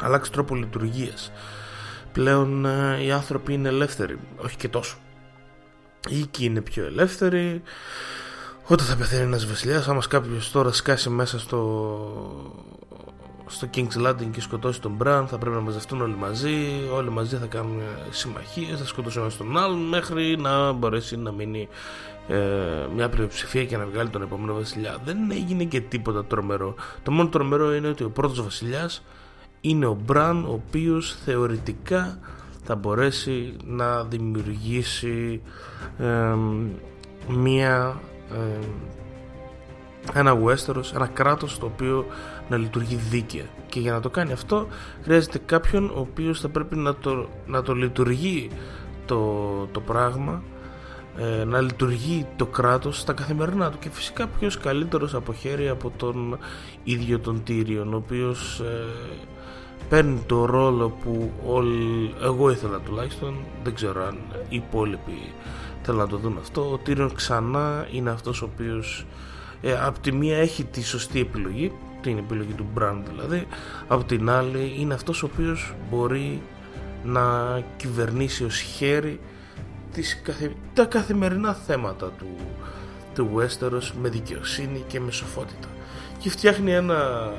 [0.00, 1.32] Αλλάξει τρόπο λειτουργίας.
[2.12, 4.96] Πλέον ε, οι άνθρωποι είναι ελεύθεροι, όχι και τόσο.
[6.08, 7.62] Οι οίκοι είναι πιο ελεύθεροι.
[8.66, 12.65] Όταν θα πεθαίνει ένας βασιλιάς, άμα κάποιος τώρα σκάσει μέσα στο
[13.46, 16.56] στο King's Landing και σκοτώσει τον Μπραν θα πρέπει να μαζευτούν όλοι μαζί
[16.94, 17.80] όλοι μαζί θα κάνουν
[18.10, 21.68] συμμαχίες θα σκοτώσουν ένα τον άλλον μέχρι να μπορέσει να μείνει
[22.28, 22.36] ε,
[22.94, 24.96] μια πλειοψηφία και να βγάλει τον επόμενο βασιλιά.
[25.04, 26.74] Δεν έγινε και τίποτα τρομερό.
[27.02, 29.02] Το μόνο τρομερό είναι ότι ο πρώτος βασιλιάς
[29.60, 32.18] είναι ο Μπραν ο οποίος θεωρητικά
[32.64, 35.42] θα μπορέσει να δημιουργήσει
[35.98, 36.34] ε,
[37.28, 38.00] μια
[38.32, 38.66] ε,
[40.12, 42.06] ένα Westeros, ένα κράτος το οποίο
[42.48, 43.44] να λειτουργεί δίκαια.
[43.68, 44.66] Και για να το κάνει αυτό
[45.02, 48.50] χρειάζεται κάποιον ο οποίος θα πρέπει να το, να το λειτουργεί
[49.06, 49.18] το,
[49.72, 50.42] το πράγμα
[51.18, 53.78] ε, να λειτουργεί το κράτος στα καθημερινά του.
[53.78, 56.38] Και φυσικά ποιος καλύτερος από χέρι από τον
[56.84, 58.84] ίδιο τον Τύριον ο οποίος ε,
[59.88, 63.34] παίρνει το ρόλο που όλοι, εγώ ήθελα τουλάχιστον.
[63.62, 65.32] Δεν ξέρω αν οι υπόλοιποι
[65.82, 66.70] θέλουν να το δουν αυτό.
[66.72, 69.06] Ο Τύριον ξανά είναι αυτός ο οποίος
[69.66, 73.46] ε, από τη μία έχει τη σωστή επιλογή την επιλογή του brand δηλαδή
[73.88, 76.42] από την άλλη είναι αυτός ο οποίος μπορεί
[77.04, 79.20] να κυβερνήσει ως χέρι
[79.92, 80.22] τις
[80.74, 82.36] τα καθημερινά θέματα του,
[83.14, 85.68] του Westeros με δικαιοσύνη και με σοφότητα.
[86.18, 87.30] Και φτιάχνει ένα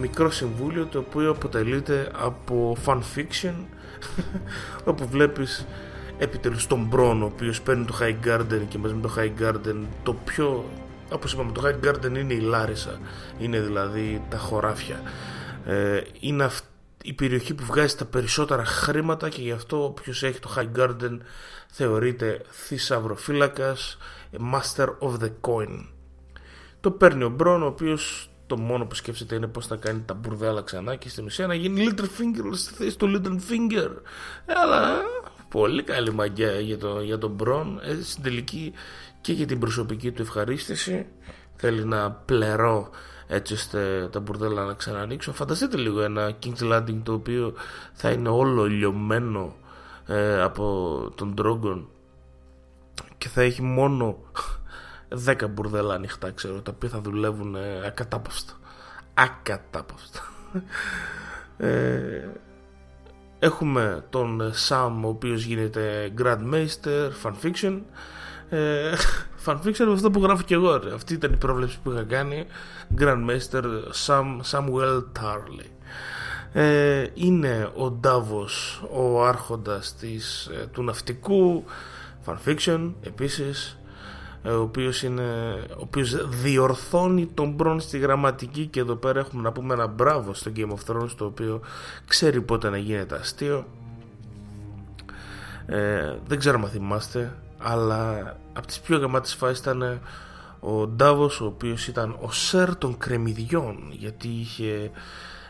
[0.00, 3.54] μικρό συμβούλιο το οποίο αποτελείται από fan fiction
[4.90, 5.66] όπου βλέπεις
[6.18, 9.76] επιτελούς τον Μπρόν ο οποίος παίρνει το High Garden και μαζί με το High Garden
[10.02, 10.64] το πιο
[11.12, 12.98] όπως είπαμε το High Garden είναι η Λάρισα.
[13.38, 15.02] Είναι δηλαδή τα χωράφια.
[15.64, 16.50] Ε, είναι
[17.02, 21.18] η περιοχή που βγάζει τα περισσότερα χρήματα και γι' αυτό όποιος έχει το High Garden
[21.68, 23.98] θεωρείται θησαυροφύλακας
[24.52, 25.86] Master of the Coin.
[26.80, 30.14] Το παίρνει ο Μπρόν ο οποίος το μόνο που σκέφτεται είναι πως θα κάνει τα
[30.14, 33.90] μπουρδέλα ξανά και στην ουσία να γίνει Finger στη θέση του Finger.
[34.46, 35.02] Αλλά
[35.48, 37.80] πολύ καλή μαγιά για, το, για τον Μπρόν.
[37.82, 38.72] Ε, στην τελική
[39.26, 41.06] και για την προσωπική του ευχαρίστηση.
[41.56, 42.90] Θέλει να πλερώ
[43.26, 47.54] έτσι ώστε τα μπουρδέλα να ξανανοίξουν φανταστείτε λίγο ένα King's Landing το οποίο
[47.92, 49.56] θα είναι όλο λιωμένο
[50.06, 50.64] ε, από
[51.14, 51.84] τον Drogon
[53.18, 54.18] και θα έχει μόνο
[55.26, 58.52] 10 μπουρδέλα ανοιχτά ξέρω τα οποία θα δουλεύουν ε, ακατάπαυστα.
[59.14, 60.20] Ακατάπαυστα.
[61.58, 62.28] Ε,
[63.38, 67.80] έχουμε τον Sam ο οποίος γίνεται Grandmaster fanfiction
[68.48, 68.92] ε,
[69.46, 70.76] fanfiction με αυτό που γράφω και εγώ.
[70.76, 70.94] Ρε.
[70.94, 72.46] Αυτή ήταν η πρόβλεψη που είχα κάνει.
[72.98, 73.64] Grandmaster
[74.06, 75.70] Sam, Samuel Tarley.
[76.52, 81.64] Ε, είναι ο Ντάβος ο άρχοντας της, ε, του ναυτικού
[82.26, 83.78] fanfiction επίσης
[84.42, 85.22] ε, ο οποίος, είναι,
[85.70, 90.34] ο οποίος διορθώνει τον Μπρον στη γραμματική και εδώ πέρα έχουμε να πούμε ένα μπράβο
[90.34, 91.60] στο Game of Thrones το οποίο
[92.06, 93.66] ξέρει πότε να γίνεται αστείο
[95.66, 100.00] ε, δεν ξέρω αν θυμάστε αλλά από τις πιο γαμάτες φάσεις ήταν
[100.60, 104.90] ο Ντάβος ο οποίος ήταν ο σερ των κρεμιδιών γιατί είχε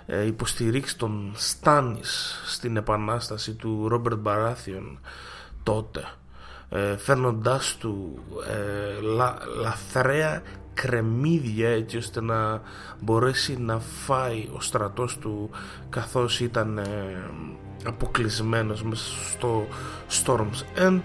[0.07, 4.99] ε, υποστηρίξει τον Στάνης στην επανάσταση του Ρόμπερτ Μπαράθιον
[5.63, 6.05] τότε
[6.69, 10.43] ε, φέρνοντάς του ε, λα, λαθρέα
[10.75, 12.61] κρεμμύδια έτσι ώστε να
[13.01, 15.51] μπορέσει να φάει ο στρατός του
[15.89, 16.85] καθώς ήταν ε,
[17.85, 19.67] αποκλεισμένος μέσα στο
[20.25, 21.03] Storm's End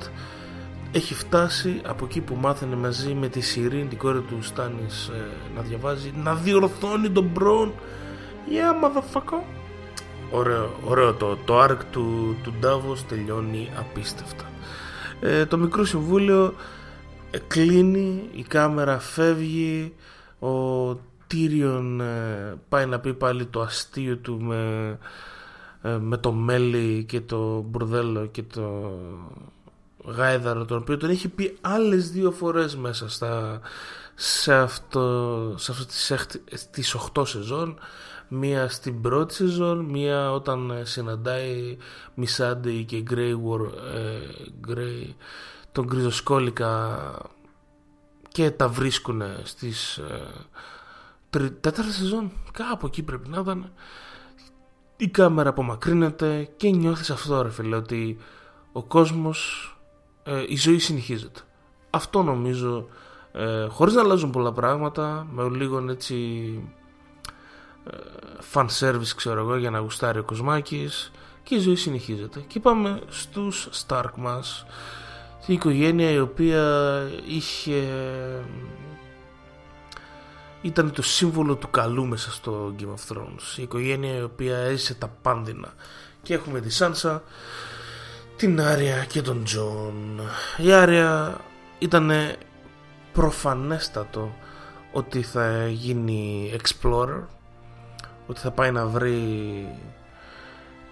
[0.91, 5.27] έχει φτάσει από εκεί που μάθαινε μαζί με τη Σιρήν την κόρη του Στάνης ε,
[5.55, 7.73] να διαβάζει να διορθώνει τον Μπρον
[8.47, 9.43] yeah motherfucker.
[10.31, 14.45] Ωραίο, ωραίο το, το arc του, του Davos τελειώνει απίστευτα.
[15.21, 16.53] Ε, το μικρό συμβούλιο
[17.31, 19.93] ε, κλείνει, η κάμερα φεύγει,
[20.39, 20.93] ο
[21.27, 24.97] Τύριον ε, πάει να πει πάλι το αστείο του με,
[25.99, 28.91] με το μέλι και το μπουρδέλο και το
[30.05, 33.61] γάιδαρο τον οποίο τον έχει πει άλλες δύο φορές μέσα στα,
[34.15, 37.79] σε αυτό, σε αυτό τις, τις 8 σεζόν
[38.33, 41.77] μία στην πρώτη σεζόν, μία όταν ε, συναντάει
[42.13, 43.71] Μισάντι και Grey War,
[44.75, 45.13] ε,
[45.71, 46.99] τον Γκριζοσκόλικα
[48.27, 53.71] και τα βρίσκουν στις ε, τέταρτη σεζόν, κάπου εκεί πρέπει να ήταν.
[54.97, 58.17] Η κάμερα απομακρύνεται και νιώθεις αυτό ρε φίλε ότι
[58.71, 59.71] ο κόσμος,
[60.23, 61.39] ε, η ζωή συνεχίζεται.
[61.89, 62.87] Αυτό νομίζω,
[63.31, 66.15] ε, χωρίς να αλλάζουν πολλά πράγματα, με λίγο έτσι
[68.53, 71.11] fan service ξέρω εγώ για να γουστάρει ο Κοσμάκης
[71.43, 72.39] και η ζωή συνεχίζεται.
[72.47, 74.65] Και πάμε στους Stark μας.
[75.45, 77.87] Η οικογένεια η οποία είχε
[80.61, 83.57] ήταν το σύμβολο του καλού μέσα στο Game of Thrones.
[83.57, 85.73] Η οικογένεια η οποία έζησε τα πάνδεινα.
[86.21, 87.23] Και έχουμε τη Σάνσα
[88.41, 90.21] την Άρια και τον Τζον.
[90.57, 91.37] Η Άρια
[91.79, 92.11] ήταν
[93.13, 94.35] προφανέστατο
[94.91, 97.21] ότι θα γίνει explorer
[98.27, 99.67] ότι θα πάει να βρει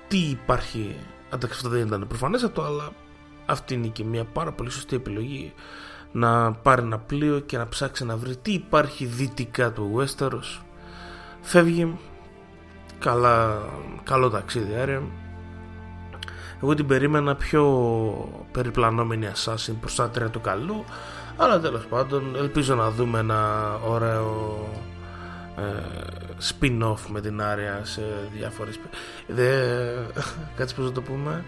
[0.07, 0.95] τι υπάρχει.
[1.33, 2.91] Εντάξει αυτό δεν ήταν προφανέστατο αλλά
[3.45, 5.53] αυτή είναι και μια πάρα πολύ σωστή επιλογή.
[6.11, 10.61] Να πάρει ένα πλοίο και να ψάξει να βρει τι υπάρχει δυτικά του Westeros.
[11.41, 11.97] Φεύγει.
[12.99, 13.61] Καλά,
[14.03, 15.01] καλό ταξίδι άρε
[16.61, 17.63] εγώ την περίμενα πιο
[18.51, 20.83] περιπλανόμενη assassin προστάτρια του καλού
[21.37, 24.67] αλλά τέλος πάντων ελπίζω να δούμε ένα ωραίο
[25.57, 25.63] ε,
[26.49, 28.01] spin-off με την Άρια σε
[28.33, 28.79] διάφορες
[29.27, 29.63] Δε,
[30.57, 31.43] κάτσε πως να το πούμε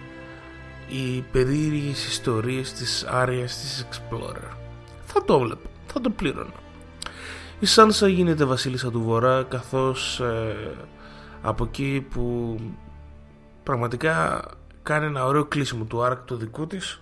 [0.87, 4.55] οι περίεργες ιστορίες της Άριας της Explorer.
[5.05, 6.61] Θα το βλέπω, θα το πλήρωνα
[7.61, 10.55] η Σάνσα γίνεται βασίλισσα του Βορρά καθώς ε,
[11.41, 12.57] από εκεί που
[13.63, 14.43] πραγματικά
[14.83, 17.01] κάνει ένα ωραίο κλείσιμο του άρκ του δικού της.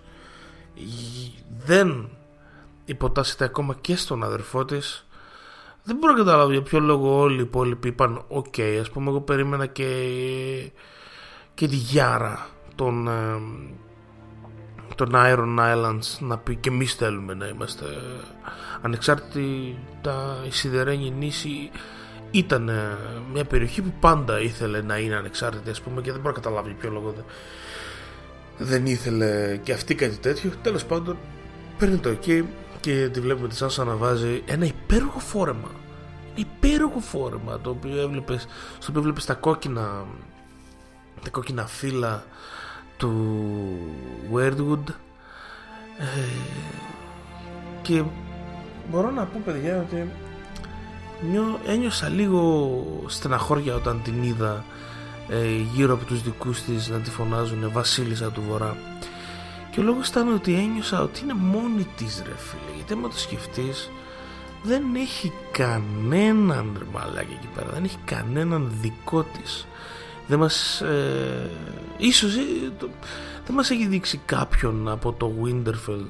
[1.64, 2.08] Δεν
[2.84, 5.06] υποτάσσεται ακόμα και στον αδερφό της.
[5.82, 9.20] Δεν μπορώ να καταλάβω για ποιο λόγο όλοι οι υπόλοιποι είπαν okay, ας πούμε εγώ
[9.20, 9.86] περίμενα και
[11.54, 13.40] και τη Γιάρα των ε,
[14.94, 17.84] των Iron Islands να πει και εμείς θέλουμε να είμαστε
[18.82, 21.70] ανεξάρτητοι τα η Σιδερένια Νησιά
[22.30, 22.70] ήταν
[23.32, 26.68] μια περιοχή που πάντα ήθελε να είναι ανεξάρτητη ας πούμε και δεν μπορώ να καταλάβω
[26.68, 27.24] για ποιο λόγο δεν,
[28.60, 30.50] δεν ήθελε και αυτή κάτι τέτοιο.
[30.62, 31.18] Τέλος πάντων
[31.78, 32.48] παίρνει το εκεί
[32.80, 35.70] και τη βλέπουμε τη Σάνσα να βάζει ένα υπέροχο φόρεμα.
[36.34, 38.46] Υπέροχο φόρεμα το οποίο έβλεπες,
[38.78, 40.06] στο οποίο βλέπεις τα κόκκινα
[41.22, 42.24] τα κόκκινα φύλλα
[42.96, 43.38] του
[44.32, 44.88] Weirdwood
[45.98, 46.04] ε,
[47.82, 48.02] και
[48.90, 50.10] μπορώ να πω παιδιά ότι
[51.30, 54.79] νιώ, ένιωσα λίγο στεναχώρια όταν την είδα ε,
[55.74, 58.76] γύρω από τους δικούς της να τη φωνάζουν βασίλισσα του βορρά.
[59.70, 62.76] Και ο λόγος ήταν ότι ένιωσα ότι είναι μόνη της ρε φίλε.
[62.76, 63.90] Γιατί άμα το σκεφτείς
[64.62, 67.70] δεν έχει κανέναν ρε μαλάκι εκεί πέρα.
[67.72, 69.66] Δεν έχει κανέναν δικό της.
[70.26, 71.50] Δεν μας ε,
[71.96, 72.40] ίσως ε,
[73.46, 76.04] δεν μας έχει δείξει κάποιον από το Winterfell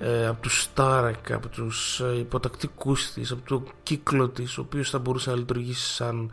[0.00, 4.90] ε, από τους Stark από τους ε, υποτακτικούς της από το κύκλο της ο οποίος
[4.90, 6.30] θα μπορούσε να λειτουργήσει σαν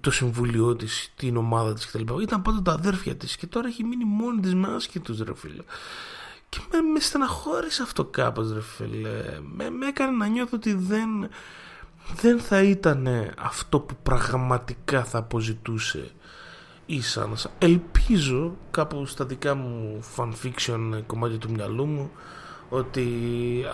[0.00, 2.20] το συμβουλίο της, την ομάδα της κτλ.
[2.22, 5.62] Ήταν πάντα τα αδέρφια της και τώρα έχει μείνει μόνη της με άσχετους ρε φίλε.
[6.48, 11.08] και με, με στεναχώρησε αυτό κάπως ρε φίλε με, με έκανε να νιώθω ότι δεν
[12.14, 16.10] δεν θα ήταν αυτό που πραγματικά θα αποζητούσε
[16.86, 17.50] η Σάνσα.
[17.58, 22.10] Ελπίζω κάπου στα δικά μου fanfiction κομμάτια του μυαλού μου
[22.68, 23.06] ότι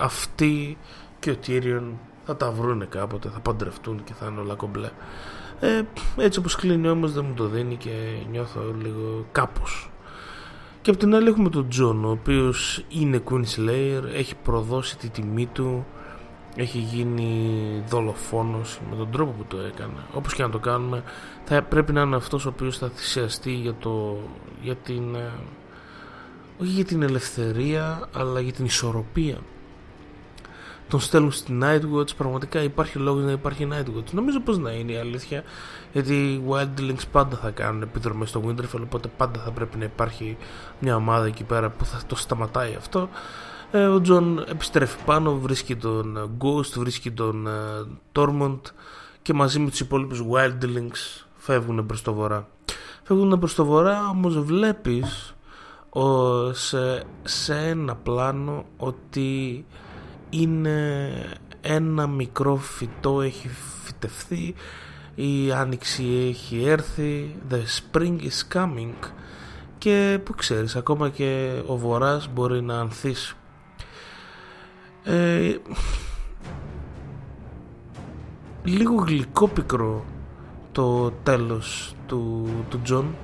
[0.01, 0.79] αυτοί
[1.21, 4.91] και ο Τύριον θα τα βρούνε κάποτε, θα παντρευτούν και θα είναι όλα κομπλέ.
[5.61, 5.83] Ε,
[6.17, 7.91] έτσι όπως κλείνει όμως δεν μου το δίνει και
[8.31, 9.91] νιώθω λίγο κάπως.
[10.83, 15.09] Και από την άλλη έχουμε τον Τζον ο οποίος είναι Queen Slayer, έχει προδώσει τη
[15.09, 15.87] τιμή του
[16.61, 21.03] έχει γίνει δολοφόνος με τον τρόπο που το έκανε όπως και να το κάνουμε
[21.45, 24.19] θα πρέπει να είναι αυτός ο οποίος θα θυσιαστεί για, το,
[24.63, 25.33] για την ε,
[26.61, 29.39] όχι για την ελευθερία αλλά για την ισορροπία
[30.89, 34.71] τον στέλνουν στη Night's Watch πραγματικά υπάρχει λόγος να υπάρχει Night's Watch νομίζω πώς να
[34.71, 35.43] είναι η αλήθεια
[35.93, 40.37] γιατί οι Wildlings πάντα θα κάνουν επιδρομές στο Winterfell οπότε πάντα θα πρέπει να υπάρχει
[40.81, 43.09] μια ομάδα εκεί πέρα που θα το σταματάει αυτό
[43.71, 47.51] ε, ο Τζον επιστρέφει πάνω, βρίσκει τον ε, Ghost, βρίσκει τον ε,
[48.13, 48.61] Tormund
[49.23, 52.49] και μαζί με τους υπόλοιπους Wildlings φεύγουν προς το βορρά.
[53.03, 55.35] Φεύγουν προς το βορρά όμως βλέπεις
[55.91, 59.65] ο, σε, σε ένα πλάνο ότι
[60.31, 61.11] είναι
[61.61, 63.49] ένα μικρό φυτό έχει
[63.85, 64.55] φυτευθεί
[65.21, 69.11] η άνοιξη έχει έρθει the spring is coming.
[69.79, 73.37] Και που ξέρεις ακόμα και ο βορράς μπορεί να ανθίσει.
[75.05, 75.57] Ε,
[78.65, 79.51] λίγο γλυκό
[80.73, 83.15] το τέλος του, του Τζον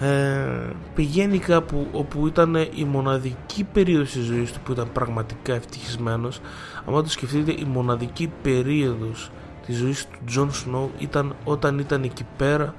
[0.00, 6.40] ε, πηγαίνει κάπου όπου ήταν η μοναδική περίοδος της ζωής του που ήταν πραγματικά ευτυχισμένος
[6.86, 9.30] άμα το σκεφτείτε η μοναδική περίοδος
[9.66, 12.74] της ζωής του Τζον Σνόου ήταν όταν ήταν εκεί πέρα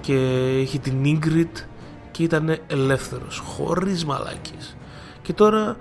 [0.00, 1.64] και είχε την Ygritte
[2.10, 4.76] και ήταν ελεύθερος χωρίς μαλάκες
[5.22, 5.76] και τώρα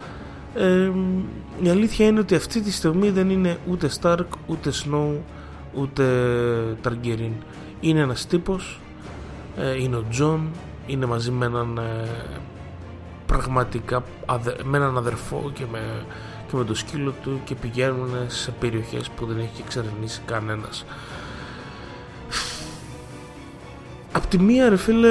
[0.55, 0.91] ε,
[1.61, 5.11] η αλήθεια είναι ότι αυτή τη στιγμή δεν είναι ούτε Stark, ούτε Snow,
[5.73, 6.03] ούτε
[6.83, 7.31] Targaryen.
[7.79, 8.82] Είναι ένας τύπος, ε,
[9.79, 10.49] είναι ο Τζον,
[10.85, 12.09] είναι μαζί με έναν ε,
[13.25, 14.03] πραγματικά
[14.63, 16.05] με έναν αδερφό και με,
[16.47, 20.85] και με το σκύλο του και πηγαίνουν σε περιοχές που δεν έχει εξερευνήσει κανένας.
[24.11, 25.09] Απ' τη μία ρε φίλε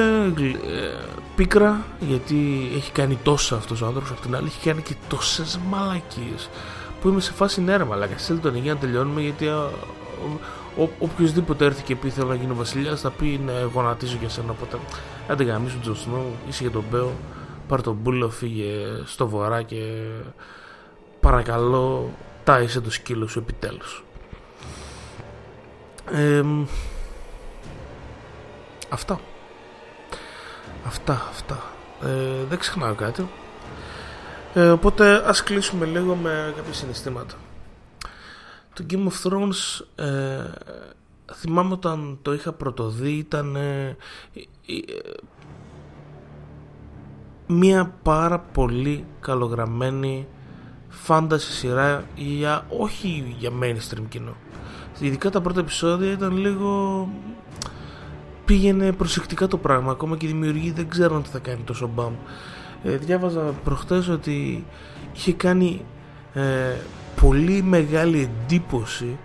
[1.37, 5.59] πίκρα γιατί έχει κάνει τόσα αυτός ο άνθρωπος απ' την άλλη έχει κάνει και τόσες
[5.69, 6.49] μαλακίες
[7.01, 9.71] που είμαι σε φάση ναι ρε μαλάκα στείλ' τον για να τελειώνουμε γιατί ο,
[10.99, 14.79] οποιοδήποτε έρθει και πει θέλω να γίνω βασιλιάς θα πει ναι γονατίζω για σένα οπότε
[15.29, 17.13] αν δεν γαμήσου Τζον Σνόου είσαι για τον πέο
[17.69, 18.73] πάρε τον πούλο φύγε
[19.05, 19.83] στο βορρά και
[21.21, 22.11] παρακαλώ
[22.45, 24.05] τάισε το σκύλο σου επιτέλους
[26.13, 26.43] ε,
[28.89, 29.21] αυτά
[30.87, 31.63] Αυτά, αυτά.
[32.03, 33.29] Ε, δεν ξεχνάω κάτι.
[34.55, 37.35] Ε, οπότε ας κλείσουμε λίγο με κάποια συναισθήματα.
[38.73, 40.51] Το Game of Thrones ε,
[41.35, 43.97] θυμάμαι όταν το είχα πρωτοδεί ήταν ε,
[47.47, 50.27] μια πάρα πολύ καλογραμμένη
[50.89, 54.37] φάνταση σειρά για, όχι για mainstream κοινό.
[54.99, 57.09] Ειδικά τα πρώτα επεισόδια ήταν λίγο
[58.45, 62.15] πήγαινε προσεκτικά το πράγμα ακόμα και οι δημιουργοί δεν ξέρουν τι θα κάνει τόσο μπαμ
[62.85, 64.67] ε, διάβαζα προχτές ότι
[65.15, 65.85] είχε κάνει
[66.35, 66.75] ε,
[67.21, 69.19] πολύ μεγάλη εντύπωση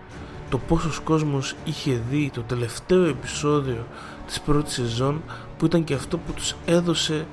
[0.49, 3.85] το πόσος κόσμος είχε δει το τελευταίο επεισόδιο
[4.27, 5.21] της πρώτης σεζόν
[5.57, 7.25] που ήταν και αυτό που τους έδωσε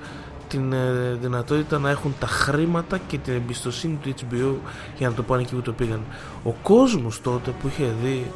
[0.48, 4.54] την ε, δυνατότητα να έχουν τα χρήματα και την εμπιστοσύνη του HBO
[4.98, 6.00] για να το πάνε εκεί που το πήγαν.
[6.44, 8.30] Ο κόσμος τότε που είχε δει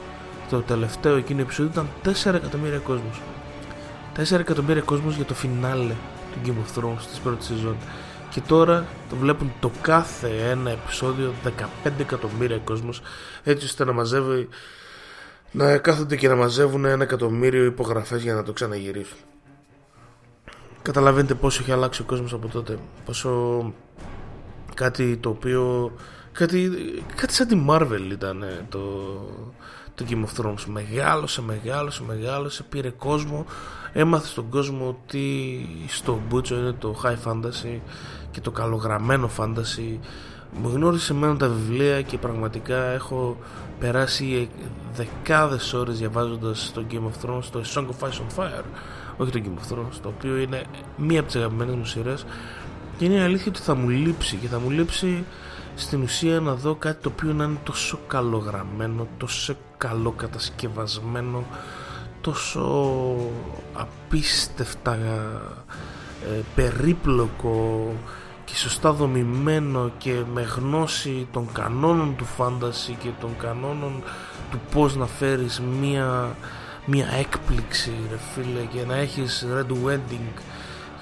[0.50, 3.20] το τελευταίο εκείνο επεισόδιο ήταν 4 εκατομμύρια κόσμος.
[4.16, 5.94] 4 εκατομμύρια κόσμος για το φινάλε
[6.32, 7.76] του Game of Thrones της πρώτης σεζόν
[8.30, 11.34] και τώρα το βλέπουν το κάθε ένα επεισόδιο
[11.84, 13.02] 15 εκατομμύρια κόσμος
[13.44, 14.48] έτσι ώστε να μαζεύει
[15.50, 19.18] να κάθονται και να μαζεύουν ένα εκατομμύριο υπογραφές για να το ξαναγυρίσουν.
[20.82, 23.72] Καταλαβαίνετε πόσο έχει αλλάξει ο κόσμος από τότε πόσο
[24.74, 25.92] κάτι το οποίο
[26.32, 26.70] κάτι,
[27.16, 28.80] κάτι σαν τη Marvel ήταν το,
[29.94, 30.64] το Game of Thrones.
[30.66, 33.46] Μεγάλωσε, μεγάλωσε, μεγάλωσε πήρε κόσμο
[33.92, 37.80] έμαθε στον κόσμο ότι στο Μπούτσο είναι το high fantasy
[38.30, 39.98] και το καλογραμμένο fantasy.
[40.62, 43.36] Μου γνώρισε εμένα τα βιβλία και πραγματικά έχω
[43.78, 44.48] περάσει
[44.94, 48.64] δεκάδες ώρες διαβάζοντας το Game of Thrones το Song of Ice on Fire
[49.18, 50.62] όχι το Game of Thrones το οποίο είναι
[50.96, 52.24] μία από τις αγαπημένες μου σειρές.
[52.98, 55.24] Και είναι αλήθεια ότι θα μου λείψει και θα μου λείψει
[55.74, 61.44] στην ουσία να δω κάτι το οποίο να είναι τόσο καλογραμμένο τόσο καλό κατασκευασμένο
[62.28, 63.16] τόσο
[63.72, 64.94] απίστευτα
[66.22, 67.92] ε, περίπλοκο
[68.44, 74.02] και σωστά δομημένο και με γνώση των κανόνων του φάνταση και των κανόνων
[74.50, 76.36] του πώς να φέρεις μία,
[76.86, 80.40] μία έκπληξη ρε φίλε και να έχεις Red Wedding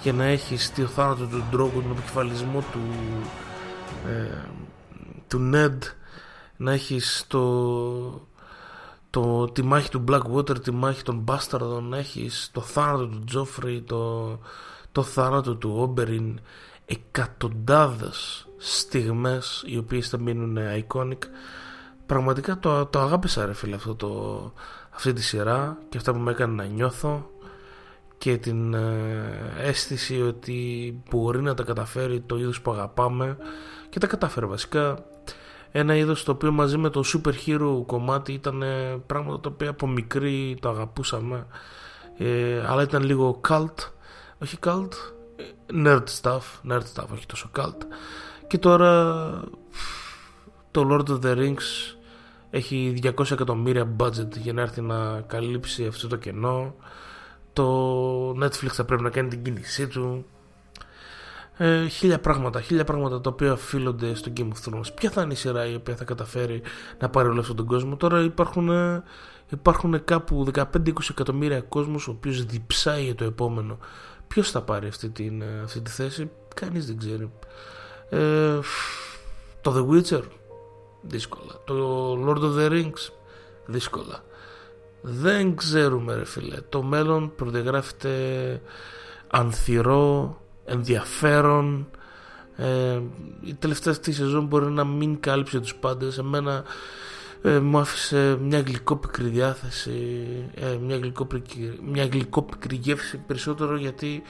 [0.02, 2.80] και να έχεις τη θάνατο του Drogo τον επικεφαλισμό του
[4.08, 4.48] ε,
[5.28, 5.78] του Ned
[6.56, 7.40] να έχεις το,
[9.16, 13.82] το, τη μάχη του Blackwater τη μάχη των Bastardων να έχεις το θάνατο του Joffrey
[13.86, 14.38] το,
[14.92, 16.34] το θάνατο του Oberyn
[16.86, 21.18] εκατοντάδες στιγμές οι οποίες θα μείνουν iconic.
[22.06, 24.52] Πραγματικά το, το αγάπησα ρε φίλε αυτό το,
[24.90, 27.30] αυτή τη σειρά και αυτά που με έκανε να νιώθω
[28.18, 33.36] και την ε, αίσθηση ότι μπορεί να τα καταφέρει το είδος που αγαπάμε
[33.88, 35.04] και τα κατάφερε βασικά
[35.78, 38.62] ένα είδος το οποίο μαζί με το super hero κομμάτι ήταν
[39.06, 41.46] πράγματα τα οποία από μικρή το αγαπούσαμε
[42.18, 43.74] ε, αλλά ήταν λίγο cult
[44.38, 44.92] όχι cult
[45.72, 47.82] nerd stuff, nerd stuff, όχι τόσο cult.
[48.46, 49.24] Και τώρα
[50.70, 51.96] το Lord of the Rings
[52.50, 56.74] έχει 200 εκατομμύρια budget για να έρθει να καλύψει αυτό το κενό.
[57.52, 60.24] Το Netflix θα πρέπει να κάνει την κίνησή του.
[61.58, 64.94] Ε, χίλια πράγματα, χίλια πράγματα τα οποία οφείλονται στο Game of Thrones.
[64.94, 66.62] Ποια θα είναι η σειρά η οποία θα καταφέρει
[66.98, 68.70] να πάρει όλο αυτόν τον κόσμο; Τώρα υπάρχουν,
[69.48, 70.62] υπάρχουν κάπου 15-20
[71.10, 73.78] εκατομμύρια κόσμος ο οποίος διψάει για το επόμενο.
[74.28, 77.30] Ποιος θα πάρει αυτή, την, ε, αυτή τη θέση, κανείς δεν ξέρει.
[78.08, 78.58] Ε,
[79.60, 80.22] το The Witcher,
[81.02, 81.52] δύσκολα.
[81.64, 83.10] Το Lord of the Rings,
[83.66, 84.24] δύσκολα.
[85.02, 86.56] Δεν ξέρουμε ρε φίλε.
[86.68, 88.10] Το μέλλον προδιαγράφεται
[89.26, 91.86] ανθυρό, ενδιαφέρον.
[92.56, 93.00] Ε,
[93.40, 96.18] η τελευταία αυτή σεζόν μπορεί να μην κάλυψε τους πάντες.
[96.18, 96.64] Εμένα
[97.42, 104.22] ε, μου άφησε μια γλυκόπικρη διάθεση, ε, μια, γλυκόπικρη, μια γλυκόπικρη γεύση περισσότερο γιατί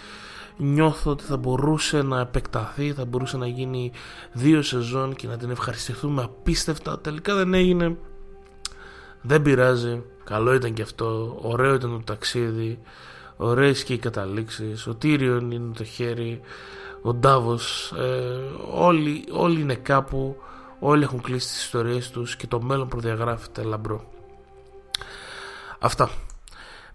[0.57, 3.93] νιώθω ότι θα μπορούσε να επεκταθεί, θα μπορούσε να γίνει
[4.33, 6.99] δύο σεζόν και να την ευχαριστηθούμε απίστευτα.
[6.99, 7.97] Τελικά δεν έγινε,
[9.23, 12.79] δεν πειράζει, καλό ήταν και αυτό, ωραίο ήταν το ταξίδι,
[13.37, 16.41] ωραίες και οι καταλήξεις, ο Τύριον είναι το χέρι,
[17.03, 20.37] ο Ντάβος, ε, όλοι, όλοι είναι κάπου
[20.79, 24.11] Όλοι έχουν κλείσει τις ιστορίες τους και το μέλλον προδιαγράφεται λαμπρό.
[25.79, 26.11] Αυτά.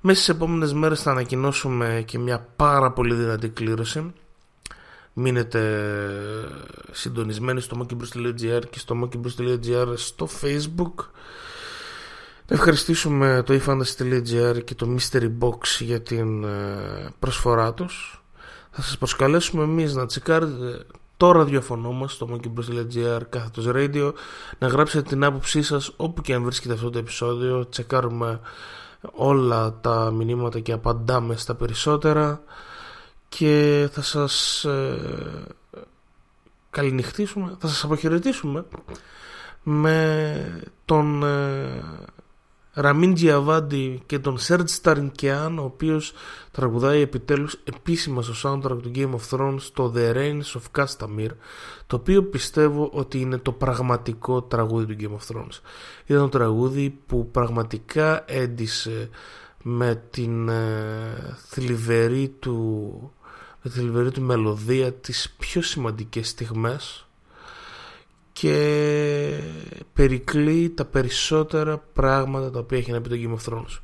[0.01, 4.13] Μέσα στις επόμενες μέρες θα ανακοινώσουμε και μια πάρα πολύ δυνατή κλήρωση.
[5.13, 5.61] Μείνετε
[6.91, 10.93] συντονισμένοι στο mockingbruce.gr και στο mockingbruce.gr στο facebook.
[12.51, 18.23] Να ευχαριστήσουμε το eFantasy.gr και το Mystery Box για την ε, προσφορά τους.
[18.71, 20.85] Θα σας προσκαλέσουμε εμείς να τσεκάρετε
[21.17, 24.13] το ραδιοφωνό μας στο monkeybros.gr κάθετος radio
[24.57, 28.39] να γράψετε την άποψή σας όπου και αν βρίσκεται αυτό το επεισόδιο τσεκάρουμε
[29.11, 32.41] όλα τα μηνύματα και απαντάμε στα περισσότερα
[33.29, 35.45] και θα σας ε,
[36.69, 38.65] καληνυχτήσουμε θα σας αποχαιρετήσουμε
[39.63, 41.83] με τον ε,
[42.73, 46.13] Ραμίν Τζιαβάντι και τον Σέρτ Σταρνκεάν ο οποίος
[46.51, 51.35] τραγουδάει επιτέλους επίσημα στο soundtrack του Game of Thrones το The Reigns of Castamere
[51.87, 55.59] το οποίο πιστεύω ότι είναι το πραγματικό τραγούδι του Game of Thrones.
[56.05, 59.09] Ήταν το τραγούδι που πραγματικά έντισε
[59.63, 63.11] με την ε, θλιβερή του
[63.61, 67.05] με τη θλιβερή του μελωδία τις πιο σημαντικές στιγμές
[68.33, 69.39] και
[69.93, 73.79] περικλεί τα περισσότερα πράγματα τα οποία έχει να πει το Game of Thrones.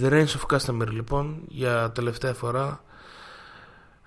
[0.00, 2.84] The Reigns of Customer λοιπόν για τελευταία φορά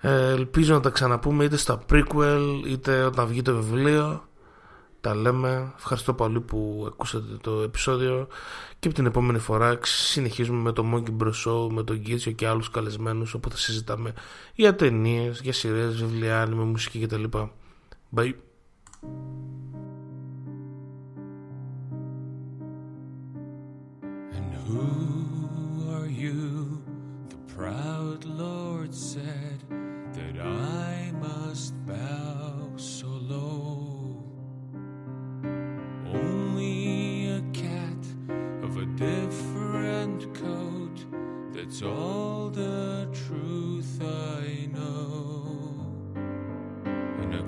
[0.00, 4.28] ε, ελπίζω να τα ξαναπούμε είτε στα prequel είτε όταν βγει το βιβλίο
[5.00, 8.26] τα λέμε ευχαριστώ πολύ που ακούσατε το επεισόδιο
[8.78, 12.46] και από την επόμενη φορά συνεχίζουμε με το Monkey Bros Show με τον Γκίτσιο και
[12.46, 14.12] άλλους καλεσμένους όπου θα συζητάμε
[14.54, 17.24] για ταινίες, για σειρές, βιβλία, με μουσική κτλ.
[18.16, 18.32] Bye
[19.02, 19.10] And
[24.66, 26.82] who are you?
[27.28, 29.62] The proud Lord said
[30.12, 34.24] that I must bow so low.
[36.06, 38.06] Only a cat
[38.62, 41.04] of a different coat,
[41.52, 45.86] that's all the truth I know.
[47.22, 47.42] In a